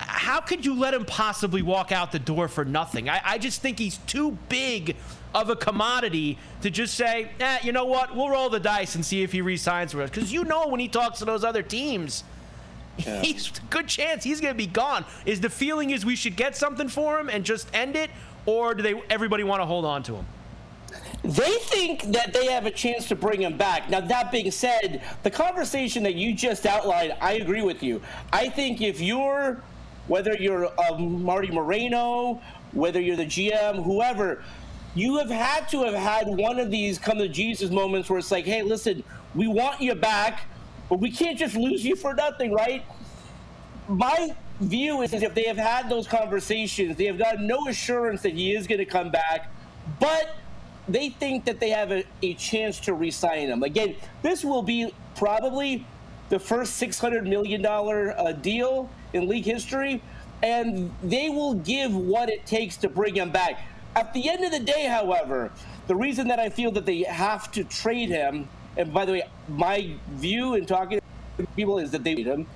[0.07, 3.09] how could you let him possibly walk out the door for nothing?
[3.09, 4.95] I, I just think he's too big
[5.33, 9.05] of a commodity to just say, eh, you know what, we'll roll the dice and
[9.05, 10.09] see if he resigns with us.
[10.09, 12.23] Because you know when he talks to those other teams,
[12.97, 15.05] he's a good chance he's going to be gone.
[15.25, 18.09] Is the feeling is we should get something for him and just end it,
[18.45, 20.25] or do they everybody want to hold on to him?
[21.23, 23.89] They think that they have a chance to bring him back.
[23.89, 28.01] Now, that being said, the conversation that you just outlined, I agree with you.
[28.33, 29.61] I think if you're,
[30.11, 32.41] whether you're um, Arte Moreno,
[32.73, 34.43] whether you're the GM, whoever,
[34.93, 38.29] you have had to have had one of these come to Jesus moments where it's
[38.29, 39.05] like, hey, listen,
[39.35, 40.47] we want you back,
[40.89, 42.83] but we can't just lose you for nothing, right?
[43.87, 48.33] My view is if they have had those conversations, they have got no assurance that
[48.33, 49.49] he is going to come back,
[50.01, 50.35] but
[50.89, 53.63] they think that they have a, a chance to re-sign him.
[53.63, 55.85] Again, this will be probably
[56.31, 60.01] the first $600 million uh, deal in league history,
[60.41, 63.59] and they will give what it takes to bring him back.
[63.97, 65.51] At the end of the day, however,
[65.87, 69.23] the reason that I feel that they have to trade him, and by the way,
[69.49, 71.01] my view in talking
[71.37, 72.47] to people is that they need him,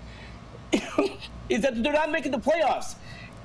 [1.50, 2.96] is that they're not making the playoffs.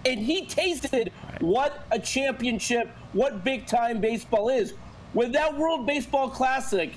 [0.07, 4.75] And he tasted what a championship, what big time baseball is.
[5.13, 6.93] With that World Baseball Classic,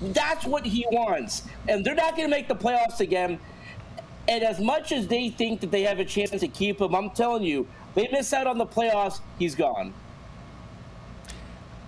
[0.00, 1.42] that's what he wants.
[1.68, 3.38] And they're not going to make the playoffs again.
[4.28, 7.10] And as much as they think that they have a chance to keep him, I'm
[7.10, 9.92] telling you, they miss out on the playoffs, he's gone.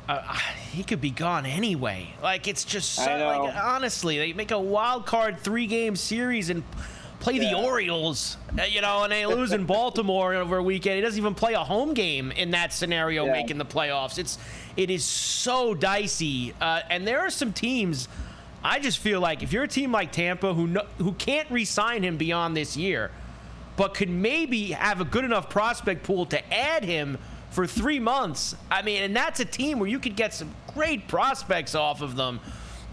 [0.08, 0.20] Uh,
[0.72, 2.12] he could be gone anyway.
[2.22, 6.64] Like it's just so, like honestly, they make a wild card three game series and
[7.22, 10.96] play the Orioles, uh, you know, and they lose in Baltimore over a weekend.
[10.96, 13.32] He doesn't even play a home game in that scenario, Yeah.
[13.32, 14.18] making the playoffs.
[14.18, 14.38] It's
[14.76, 18.08] it is so dicey, uh, and there are some teams.
[18.64, 22.02] I just feel like if you're a team like Tampa who no, who can't re-sign
[22.02, 23.10] him beyond this year,
[23.76, 27.18] but could maybe have a good enough prospect pool to add him
[27.50, 28.56] for three months.
[28.70, 32.16] I mean, and that's a team where you could get some great prospects off of
[32.16, 32.40] them.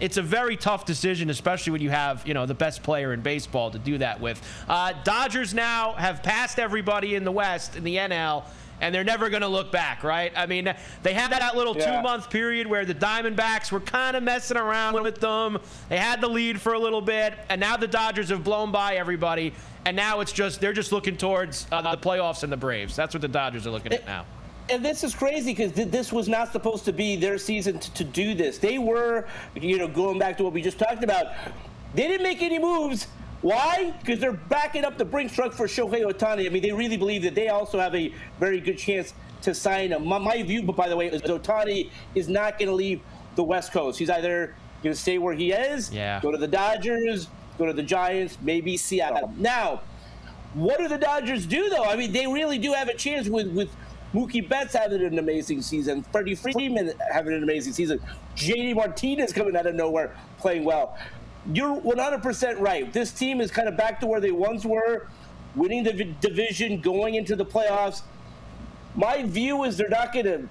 [0.00, 3.20] It's a very tough decision, especially when you have, you know, the best player in
[3.20, 4.40] baseball to do that with.
[4.68, 8.44] Uh, Dodgers now have passed everybody in the West in the NL,
[8.80, 10.32] and they're never going to look back, right?
[10.34, 10.72] I mean,
[11.02, 11.96] they had that little Yeah.
[11.96, 15.58] two-month period where the Diamondbacks were kind of messing around with them.
[15.90, 18.94] They had the lead for a little bit, and now the Dodgers have blown by
[18.96, 19.52] everybody,
[19.84, 22.96] and now it's just they're just looking towards uh, the playoffs and the Braves.
[22.96, 24.24] That's what the Dodgers are looking at now.
[24.70, 27.90] And this is crazy because th- this was not supposed to be their season t-
[27.94, 28.58] to do this.
[28.58, 31.26] They were, you know, going back to what we just talked about.
[31.94, 33.08] They didn't make any moves.
[33.42, 33.92] Why?
[34.00, 36.46] Because they're backing up the Brinks truck for Shohei Ohtani.
[36.46, 39.90] I mean, they really believe that they also have a very good chance to sign
[39.90, 40.06] him.
[40.06, 43.00] My, my view, by the way, is Ohtani is not going to leave
[43.36, 43.98] the West Coast.
[43.98, 46.20] He's either going to stay where he is, Yeah.
[46.20, 49.32] go to the Dodgers, go to the Giants, maybe Seattle.
[49.36, 49.80] Now,
[50.54, 51.84] what do the Dodgers do though?
[51.84, 53.70] I mean, they really do have a chance with with
[54.14, 58.00] Mookie Betts having an amazing season, Freddie Freeman having an amazing season,
[58.36, 60.98] JD Martinez coming out of nowhere playing well.
[61.52, 62.92] You're 100% right.
[62.92, 65.06] This team is kind of back to where they once were,
[65.54, 68.02] winning the v- division, going into the playoffs.
[68.94, 70.48] My view is they're not going to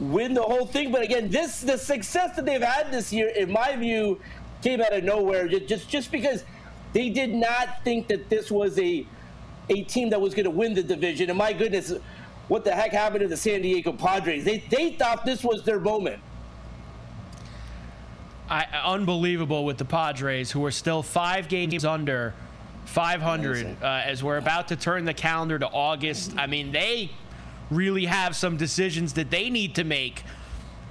[0.00, 3.50] win the whole thing, but again, this the success that they've had this year, in
[3.50, 4.20] my view,
[4.62, 5.46] came out of nowhere.
[5.48, 6.44] Ju- Just just because
[6.92, 9.06] they did not think that this was a
[9.70, 11.30] a team that was going to win the division.
[11.30, 11.92] And my goodness,
[12.48, 14.44] what the heck happened to the San Diego Padres?
[14.44, 16.20] They they thought this was their moment.
[18.48, 22.34] I, unbelievable with the Padres, who are still five games under
[22.84, 26.34] 500 uh, as we're about to turn the calendar to August.
[26.36, 27.10] I mean, they
[27.70, 30.22] really have some decisions that they need to make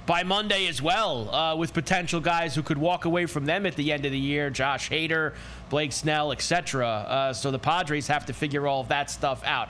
[0.06, 3.76] by Monday as well, uh, with potential guys who could walk away from them at
[3.76, 4.50] the end of the year.
[4.50, 5.34] Josh Hader,
[5.70, 6.88] Blake Snell, etc.
[6.88, 9.68] Uh, so the Padres have to figure all of that stuff out.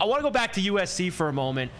[0.00, 1.70] I want to go back to USC for a moment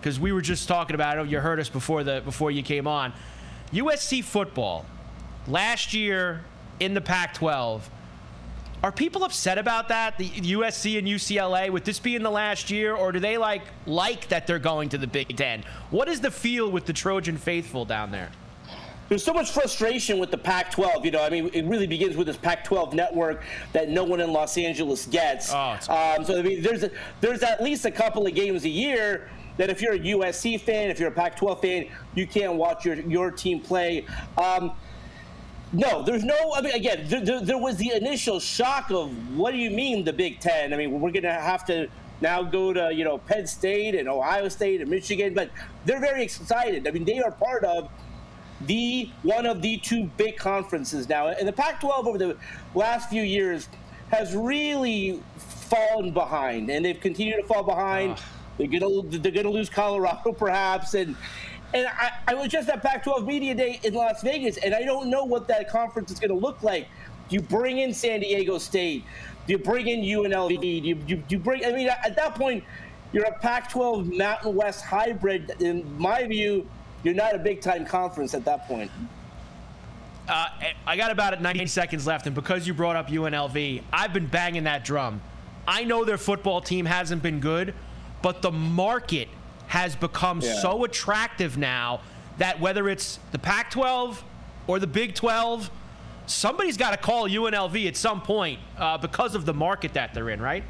[0.00, 1.28] because we were just talking about it.
[1.28, 3.12] You heard us before the before you came on.
[3.72, 4.86] USC football
[5.46, 6.42] last year
[6.80, 7.82] in the Pac-12.
[8.82, 10.16] Are people upset about that?
[10.16, 14.28] The USC and UCLA with this being the last year, or do they like like
[14.28, 15.62] that they're going to the Big Ten?
[15.90, 18.30] What is the feel with the Trojan faithful down there?
[19.08, 21.04] There's so much frustration with the Pac-12.
[21.04, 23.42] You know, I mean, it really begins with this Pac-12 network
[23.72, 25.52] that no one in Los Angeles gets.
[25.52, 26.90] Oh, um, so I mean, there's a,
[27.20, 30.90] there's at least a couple of games a year that if you're a USC fan,
[30.90, 34.04] if you're a Pac-12 fan, you can't watch your your team play.
[34.36, 34.72] Um,
[35.72, 36.54] no, there's no.
[36.54, 40.04] I mean, again, there, there, there, was the initial shock of what do you mean
[40.04, 40.72] the Big Ten?
[40.72, 41.88] I mean, we're going to have to
[42.20, 45.50] now go to you know Penn State and Ohio State and Michigan, but
[45.84, 46.86] they're very excited.
[46.86, 47.90] I mean, they are part of
[48.62, 52.36] the one of the two big conferences now, and the Pac-12 over the
[52.74, 53.68] last few years
[54.10, 58.18] has really fallen behind, and they've continued to fall behind.
[58.56, 61.16] They're gonna they're gonna lose Colorado perhaps, and
[61.74, 65.10] and I, I was just at Pac-12 Media Day in Las Vegas, and I don't
[65.10, 66.88] know what that conference is going to look like.
[67.28, 69.04] Do you bring in San Diego State?
[69.46, 70.60] Do you bring in UNLV?
[70.60, 71.64] Do you, you, you bring?
[71.64, 72.62] I mean, at that point,
[73.12, 75.56] you're a Pac-12 Mountain West hybrid.
[75.60, 76.68] In my view,
[77.06, 78.90] you're not a big-time conference at that point.
[80.28, 80.48] Uh,
[80.84, 84.64] I got about 90 seconds left, and because you brought up UNLV, I've been banging
[84.64, 85.20] that drum.
[85.68, 87.74] I know their football team hasn't been good,
[88.22, 89.28] but the market
[89.68, 90.60] has become yeah.
[90.60, 92.00] so attractive now
[92.38, 94.24] that whether it's the Pac 12
[94.66, 95.70] or the Big 12,
[96.26, 100.30] somebody's got to call UNLV at some point uh, because of the market that they're
[100.30, 100.64] in, right?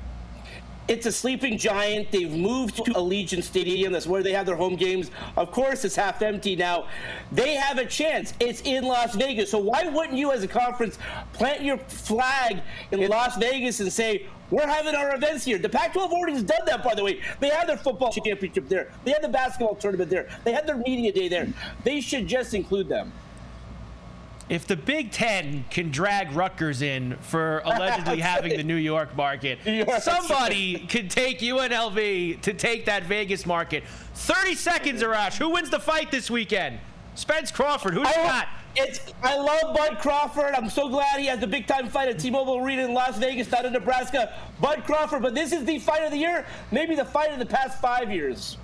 [0.88, 2.12] It's a sleeping giant.
[2.12, 3.92] They've moved to Allegiant Stadium.
[3.92, 5.10] That's where they have their home games.
[5.36, 6.86] Of course, it's half empty now.
[7.32, 8.34] They have a chance.
[8.38, 9.50] It's in Las Vegas.
[9.50, 10.98] So why wouldn't you, as a conference,
[11.32, 12.62] plant your flag
[12.92, 15.58] in Las Vegas and say, we're having our events here.
[15.58, 17.20] The Pac 12 already has done that, by the way.
[17.40, 20.76] They had their football championship there, they had the basketball tournament there, they had their
[20.76, 21.48] media day there.
[21.82, 23.12] They should just include them.
[24.48, 29.58] If the Big Ten can drag Rutgers in for allegedly having the New York market,
[30.00, 33.82] somebody can take UNLV to take that Vegas market.
[34.14, 35.36] 30 seconds, Arash.
[35.38, 36.78] Who wins the fight this weekend?
[37.16, 37.94] Spence Crawford.
[37.94, 38.48] Who's you got?
[38.76, 40.54] It's I love Bud Crawford.
[40.54, 43.50] I'm so glad he has the big time fight at T-Mobile Arena in Las Vegas,
[43.50, 44.34] not in Nebraska.
[44.60, 47.46] Bud Crawford, but this is the fight of the year, maybe the fight of the
[47.46, 48.58] past five years.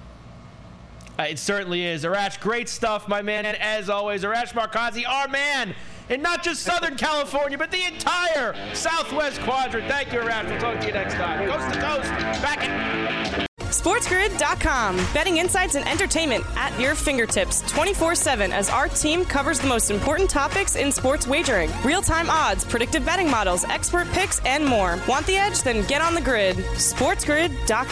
[1.22, 2.02] Uh, it certainly is.
[2.04, 3.46] Arash, great stuff, my man.
[3.46, 5.72] And as always, Arash Markazi, our man,
[6.08, 9.86] and not just Southern California, but the entire Southwest quadrant.
[9.86, 10.48] Thank you, Arash.
[10.48, 11.48] We'll talk to you next time.
[11.48, 12.10] Coast to coast,
[12.42, 13.46] back in.
[13.60, 14.96] SportsGrid.com.
[15.14, 19.92] Betting insights and entertainment at your fingertips 24 7 as our team covers the most
[19.92, 24.98] important topics in sports wagering real time odds, predictive betting models, expert picks, and more.
[25.06, 25.62] Want the edge?
[25.62, 26.56] Then get on the grid.
[26.56, 27.91] SportsGrid.com.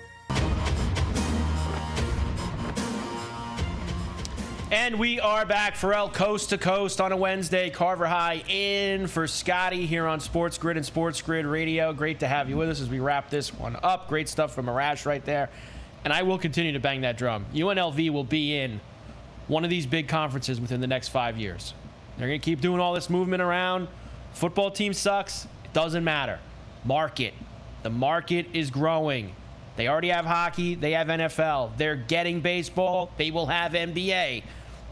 [4.71, 7.69] And we are back, Ferrall Coast to Coast on a Wednesday.
[7.69, 11.91] Carver High in for Scotty here on Sports Grid and Sports Grid Radio.
[11.91, 14.07] Great to have you with us as we wrap this one up.
[14.07, 15.49] Great stuff from Arash right there.
[16.05, 17.47] And I will continue to bang that drum.
[17.53, 18.79] UNLV will be in
[19.49, 21.73] one of these big conferences within the next five years.
[22.17, 23.89] They're going to keep doing all this movement around.
[24.31, 25.49] Football team sucks.
[25.65, 26.39] It doesn't matter.
[26.85, 27.33] Market.
[27.83, 29.35] The market is growing.
[29.75, 30.75] They already have hockey.
[30.75, 31.75] They have NFL.
[31.75, 33.11] They're getting baseball.
[33.17, 34.43] They will have NBA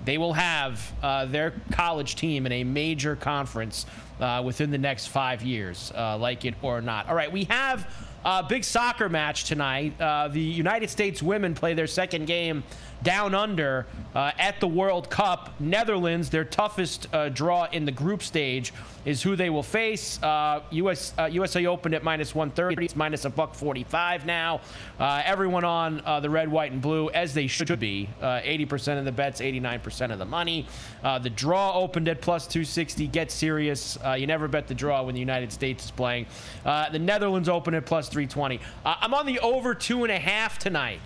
[0.05, 3.85] they will have uh, their college team in a major conference
[4.19, 7.07] uh, within the next five years, uh, like it or not.
[7.07, 7.87] All right, we have
[8.25, 9.99] a big soccer match tonight.
[9.99, 12.63] Uh, the United States women play their second game
[13.03, 13.85] down under
[14.15, 15.53] uh, at the World Cup.
[15.59, 18.73] Netherlands, their toughest uh, draw in the group stage,
[19.05, 20.21] is who they will face.
[20.21, 22.85] Uh, US, USA uh, opened at minus 130.
[22.85, 24.61] It's minus a buck 45 now.
[24.99, 28.09] Uh, everyone on uh, the red, white, and blue, as they should be.
[28.21, 30.67] 80% of the bets, 89% of the money.
[31.03, 33.07] the draw opened at plus 260.
[33.07, 33.97] Get serious.
[34.17, 36.25] you never bet the draw when the United States is playing.
[36.63, 38.59] the Netherlands opened at plus 320.
[38.85, 40.99] I'm on the over two and a half tonight.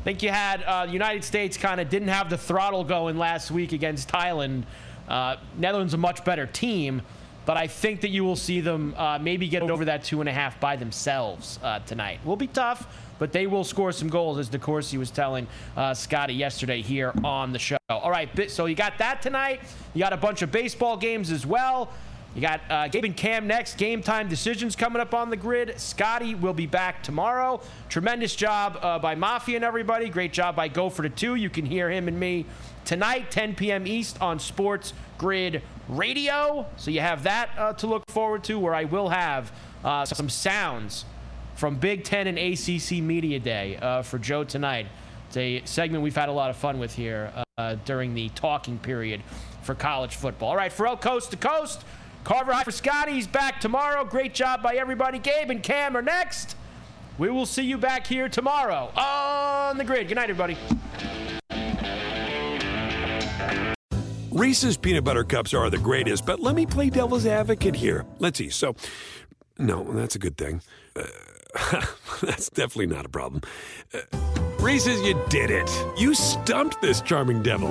[0.00, 3.18] I think you had uh, the United States kind of didn't have the throttle going
[3.18, 4.62] last week against Thailand.
[5.06, 7.02] Uh, Netherlands a much better team,
[7.44, 10.28] but I think that you will see them uh, maybe get over that two and
[10.28, 12.18] a half by themselves uh, tonight.
[12.24, 12.86] Will be tough,
[13.18, 15.46] but they will score some goals, as DeCourcy was telling
[15.76, 17.76] uh, Scotty yesterday here on the show.
[17.90, 19.60] All right, so you got that tonight.
[19.92, 21.90] You got a bunch of baseball games as well.
[22.34, 23.76] You got uh, Gabe and Cam next.
[23.76, 25.80] Game time decisions coming up on the grid.
[25.80, 27.60] Scotty will be back tomorrow.
[27.88, 30.08] Tremendous job uh, by Mafia and everybody.
[30.08, 31.34] Great job by Go for the Two.
[31.34, 32.46] You can hear him and me
[32.84, 33.84] tonight, 10 p.m.
[33.84, 36.66] East on Sports Grid Radio.
[36.76, 39.52] So you have that uh, to look forward to, where I will have
[39.84, 41.04] uh, some sounds
[41.56, 44.86] from Big Ten and ACC Media Day uh, for Joe tonight.
[45.28, 48.78] It's a segment we've had a lot of fun with here uh, during the talking
[48.78, 49.20] period
[49.62, 50.50] for college football.
[50.50, 51.84] All right, Ferrall Coast to Coast.
[52.24, 53.12] Carver High for Scotty.
[53.12, 54.04] He's back tomorrow.
[54.04, 55.18] Great job by everybody.
[55.18, 56.56] Gabe and Cam are next.
[57.18, 60.08] We will see you back here tomorrow on the grid.
[60.08, 60.56] Good night, everybody.
[64.30, 68.06] Reese's peanut butter cups are the greatest, but let me play devil's advocate here.
[68.20, 68.48] Let's see.
[68.48, 68.74] So,
[69.58, 70.62] no, that's a good thing.
[70.96, 71.02] Uh,
[72.22, 73.42] that's definitely not a problem.
[73.92, 73.98] Uh,
[74.60, 75.70] Reese's, you did it.
[75.98, 77.70] You stumped this charming devil.